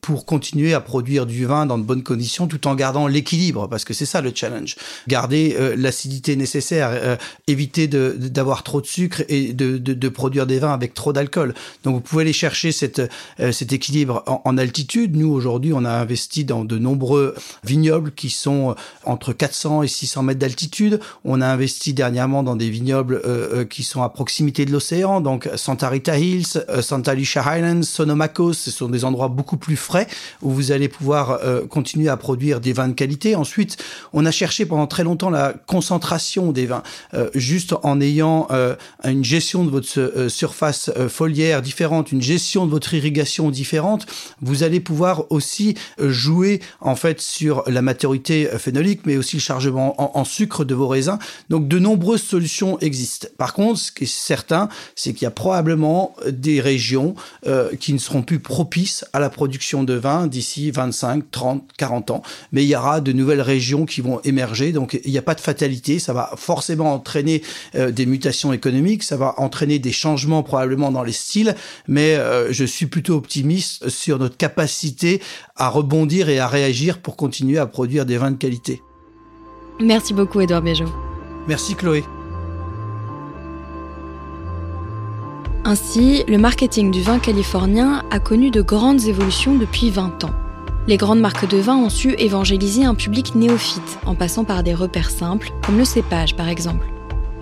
pour 0.00 0.24
continuer 0.24 0.72
à 0.74 0.80
produire 0.80 1.26
du 1.26 1.46
vin 1.46 1.66
dans 1.66 1.78
de 1.78 1.82
bonnes 1.82 2.02
conditions, 2.02 2.46
tout 2.46 2.66
en 2.66 2.74
gardant 2.74 3.06
l'équilibre, 3.06 3.68
parce 3.68 3.84
que 3.84 3.94
c'est 3.94 4.06
ça 4.06 4.20
le 4.20 4.32
challenge. 4.34 4.76
Garder 5.08 5.56
euh, 5.58 5.74
l'acidité 5.76 6.36
nécessaire, 6.36 6.90
euh, 6.92 7.16
éviter 7.46 7.88
d'avoir 7.88 8.62
trop 8.62 8.80
de 8.80 8.86
sucre 8.86 9.22
et 9.28 9.52
de, 9.52 9.78
de, 9.78 9.94
de, 9.94 10.08
produire 10.08 10.46
des 10.46 10.58
vins 10.58 10.72
avec 10.72 10.94
trop 10.94 11.12
d'alcool. 11.12 11.54
Donc 11.84 11.94
vous 11.94 12.00
pouvez 12.00 12.22
aller 12.22 12.32
chercher 12.32 12.72
cette, 12.72 13.02
euh, 13.40 13.52
cet 13.52 13.72
équilibre 13.72 14.22
en, 14.26 14.42
en, 14.44 14.58
altitude. 14.58 15.16
Nous, 15.16 15.30
aujourd'hui, 15.30 15.72
on 15.72 15.84
a 15.84 15.90
investi 15.90 16.44
dans 16.44 16.64
de 16.64 16.78
nombreux 16.78 17.34
vignobles 17.64 18.12
qui 18.12 18.30
sont 18.30 18.74
entre 19.04 19.32
400 19.32 19.82
et 19.82 19.88
600 19.88 20.22
mètres 20.24 20.40
d'altitude. 20.40 21.00
On 21.24 21.40
a 21.40 21.46
investi 21.46 21.94
dernièrement 21.94 22.42
dans 22.42 22.56
des 22.56 22.70
vignobles 22.70 23.22
qui 23.68 23.82
sont 23.82 24.02
à 24.02 24.09
proximité 24.12 24.64
de 24.64 24.72
l'océan, 24.72 25.20
donc 25.20 25.48
Santa 25.56 25.88
Rita 25.88 26.18
Hills, 26.18 26.64
Santa 26.80 27.14
Lucia 27.14 27.42
Highlands, 27.42 27.82
Sonomacos, 27.82 28.52
ce 28.54 28.70
sont 28.70 28.88
des 28.88 29.04
endroits 29.04 29.28
beaucoup 29.28 29.56
plus 29.56 29.76
frais 29.76 30.06
où 30.42 30.50
vous 30.50 30.72
allez 30.72 30.88
pouvoir 30.88 31.40
continuer 31.68 32.08
à 32.08 32.16
produire 32.16 32.60
des 32.60 32.72
vins 32.72 32.88
de 32.88 32.94
qualité. 32.94 33.36
Ensuite, 33.36 33.76
on 34.12 34.26
a 34.26 34.30
cherché 34.30 34.66
pendant 34.66 34.86
très 34.86 35.04
longtemps 35.04 35.30
la 35.30 35.54
concentration 35.66 36.52
des 36.52 36.66
vins, 36.66 36.82
euh, 37.14 37.30
juste 37.34 37.74
en 37.82 38.00
ayant 38.00 38.46
euh, 38.50 38.74
une 39.04 39.24
gestion 39.24 39.64
de 39.64 39.70
votre 39.70 39.98
euh, 39.98 40.28
surface 40.28 40.90
euh, 40.96 41.08
foliaire 41.08 41.62
différente, 41.62 42.12
une 42.12 42.22
gestion 42.22 42.66
de 42.66 42.70
votre 42.70 42.94
irrigation 42.94 43.50
différente. 43.50 44.06
Vous 44.40 44.62
allez 44.62 44.80
pouvoir 44.80 45.24
aussi 45.30 45.76
euh, 46.00 46.10
jouer 46.10 46.60
en 46.80 46.96
fait 46.96 47.20
sur 47.20 47.62
la 47.66 47.82
maturité 47.82 48.48
phénolique, 48.58 49.02
mais 49.04 49.16
aussi 49.16 49.36
le 49.36 49.42
chargement 49.42 50.00
en, 50.00 50.18
en 50.20 50.24
sucre 50.24 50.64
de 50.64 50.74
vos 50.74 50.88
raisins. 50.88 51.18
Donc, 51.48 51.68
de 51.68 51.78
nombreuses 51.78 52.22
solutions 52.22 52.78
existent. 52.80 53.28
Par 53.38 53.54
contre, 53.54 53.80
qui 54.00 54.04
est 54.04 54.14
certain, 54.14 54.68
c'est 54.96 55.12
qu'il 55.12 55.24
y 55.24 55.26
a 55.26 55.30
probablement 55.30 56.14
des 56.28 56.60
régions 56.60 57.14
qui 57.78 57.92
ne 57.92 57.98
seront 57.98 58.22
plus 58.22 58.38
propices 58.38 59.04
à 59.12 59.20
la 59.20 59.30
production 59.30 59.84
de 59.84 59.94
vin 59.94 60.26
d'ici 60.26 60.70
25, 60.70 61.30
30, 61.30 61.62
40 61.76 62.10
ans 62.10 62.22
mais 62.52 62.64
il 62.64 62.68
y 62.68 62.76
aura 62.76 63.00
de 63.00 63.12
nouvelles 63.12 63.40
régions 63.40 63.86
qui 63.86 64.00
vont 64.00 64.20
émerger. 64.24 64.72
Donc 64.72 65.00
il 65.04 65.10
n'y 65.10 65.18
a 65.18 65.22
pas 65.22 65.34
de 65.34 65.40
fatalité, 65.40 65.98
ça 65.98 66.12
va 66.12 66.30
forcément 66.36 66.94
entraîner 66.94 67.42
euh, 67.74 67.90
des 67.90 68.06
mutations 68.06 68.52
économiques, 68.52 69.02
ça 69.02 69.16
va 69.16 69.34
entraîner 69.38 69.78
des 69.78 69.92
changements 69.92 70.42
probablement 70.42 70.90
dans 70.90 71.02
les 71.02 71.12
styles, 71.12 71.54
mais 71.88 72.14
euh, 72.14 72.52
je 72.52 72.64
suis 72.64 72.86
plutôt 72.86 73.14
optimiste 73.14 73.88
sur 73.88 74.18
notre 74.18 74.36
capacité 74.36 75.20
à 75.56 75.68
rebondir 75.68 76.28
et 76.28 76.38
à 76.38 76.48
réagir 76.48 76.98
pour 76.98 77.16
continuer 77.16 77.58
à 77.58 77.66
produire 77.66 78.06
des 78.06 78.18
vins 78.18 78.30
de 78.30 78.36
qualité. 78.36 78.82
Merci 79.80 80.12
beaucoup 80.12 80.40
Edouard 80.40 80.62
Béjot. 80.62 80.92
Merci 81.48 81.74
Chloé. 81.74 82.04
Ainsi, 85.64 86.24
le 86.26 86.38
marketing 86.38 86.90
du 86.90 87.02
vin 87.02 87.18
californien 87.18 88.02
a 88.10 88.18
connu 88.18 88.50
de 88.50 88.62
grandes 88.62 89.04
évolutions 89.04 89.56
depuis 89.56 89.90
20 89.90 90.24
ans. 90.24 90.30
Les 90.88 90.96
grandes 90.96 91.20
marques 91.20 91.46
de 91.46 91.58
vin 91.58 91.76
ont 91.76 91.90
su 91.90 92.14
évangéliser 92.18 92.84
un 92.84 92.94
public 92.94 93.34
néophyte 93.34 93.98
en 94.06 94.14
passant 94.14 94.44
par 94.44 94.62
des 94.62 94.72
repères 94.72 95.10
simples, 95.10 95.52
comme 95.64 95.76
le 95.76 95.84
cépage 95.84 96.34
par 96.34 96.48
exemple. 96.48 96.86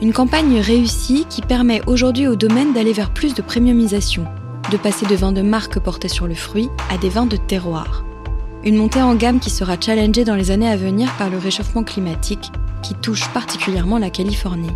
Une 0.03 0.13
campagne 0.13 0.61
réussie 0.61 1.27
qui 1.31 1.43
permet 1.43 1.81
aujourd'hui 1.87 2.27
au 2.27 2.35
domaine 2.35 2.73
d'aller 2.73 2.93
vers 2.93 3.11
plus 3.11 3.35
de 3.35 3.43
premiumisation, 3.43 4.25
de 4.73 4.77
passer 4.77 5.07
de 5.07 5.15
vins 5.15 5.33
de 5.33 5.43
marque 5.43 5.79
portés 5.79 6.09
sur 6.09 6.27
le 6.27 6.35
fruit 6.35 6.69
à 6.91 6.99
des 6.99 7.09
vins 7.09 7.27
de 7.27 7.37
terroir. 7.37 8.05
Une 8.65 8.77
montée 8.77 9.01
en 9.01 9.15
gamme 9.15 9.39
qui 9.39 9.51
sera 9.51 9.77
challengée 9.81 10.25
dans 10.25 10.35
les 10.35 10.51
années 10.51 10.69
à 10.69 10.77
venir 10.77 11.09
par 11.19 11.31
le 11.31 11.39
réchauffement 11.39 11.85
climatique 11.85 12.51
qui 12.83 12.95
touche 12.95 13.29
particulièrement 13.29 13.99
la 13.99 14.11
Californie. 14.11 14.71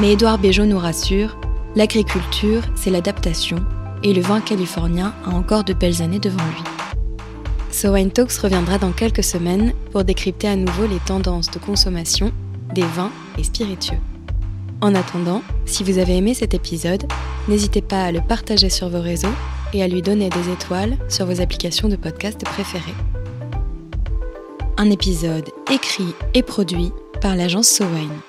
Mais 0.00 0.12
Édouard 0.12 0.38
Béjot 0.38 0.64
nous 0.64 0.78
rassure, 0.78 1.36
l'agriculture, 1.78 2.62
c'est 2.74 2.90
l'adaptation, 2.90 3.58
et 4.02 4.12
le 4.12 4.20
vin 4.20 4.40
californien 4.40 5.14
a 5.24 5.30
encore 5.30 5.62
de 5.62 5.72
belles 5.72 6.02
années 6.02 6.18
devant 6.18 6.44
lui. 6.44 6.64
So 7.70 7.94
Talks 8.08 8.32
reviendra 8.32 8.78
dans 8.78 8.90
quelques 8.90 9.22
semaines 9.22 9.72
pour 9.92 10.02
décrypter 10.02 10.48
à 10.48 10.56
nouveau 10.56 10.88
les 10.88 10.98
tendances 10.98 11.52
de 11.52 11.60
consommation 11.60 12.32
des 12.74 12.82
vins 12.82 13.12
et 13.38 13.44
spiritueux. 13.44 14.00
En 14.80 14.92
attendant, 14.96 15.40
si 15.66 15.84
vous 15.84 15.98
avez 15.98 16.16
aimé 16.16 16.34
cet 16.34 16.52
épisode, 16.52 17.04
n'hésitez 17.46 17.82
pas 17.82 18.02
à 18.02 18.10
le 18.10 18.22
partager 18.22 18.70
sur 18.70 18.88
vos 18.88 19.00
réseaux 19.00 19.28
et 19.72 19.80
à 19.80 19.86
lui 19.86 20.02
donner 20.02 20.30
des 20.30 20.50
étoiles 20.52 20.96
sur 21.08 21.26
vos 21.26 21.40
applications 21.40 21.88
de 21.88 21.94
podcast 21.94 22.42
préférées. 22.44 22.94
Un 24.78 24.90
épisode 24.90 25.48
écrit 25.70 26.12
et 26.34 26.42
produit 26.42 26.90
par 27.20 27.36
l'agence 27.36 27.68
So 27.68 27.84
Wine. 27.84 28.27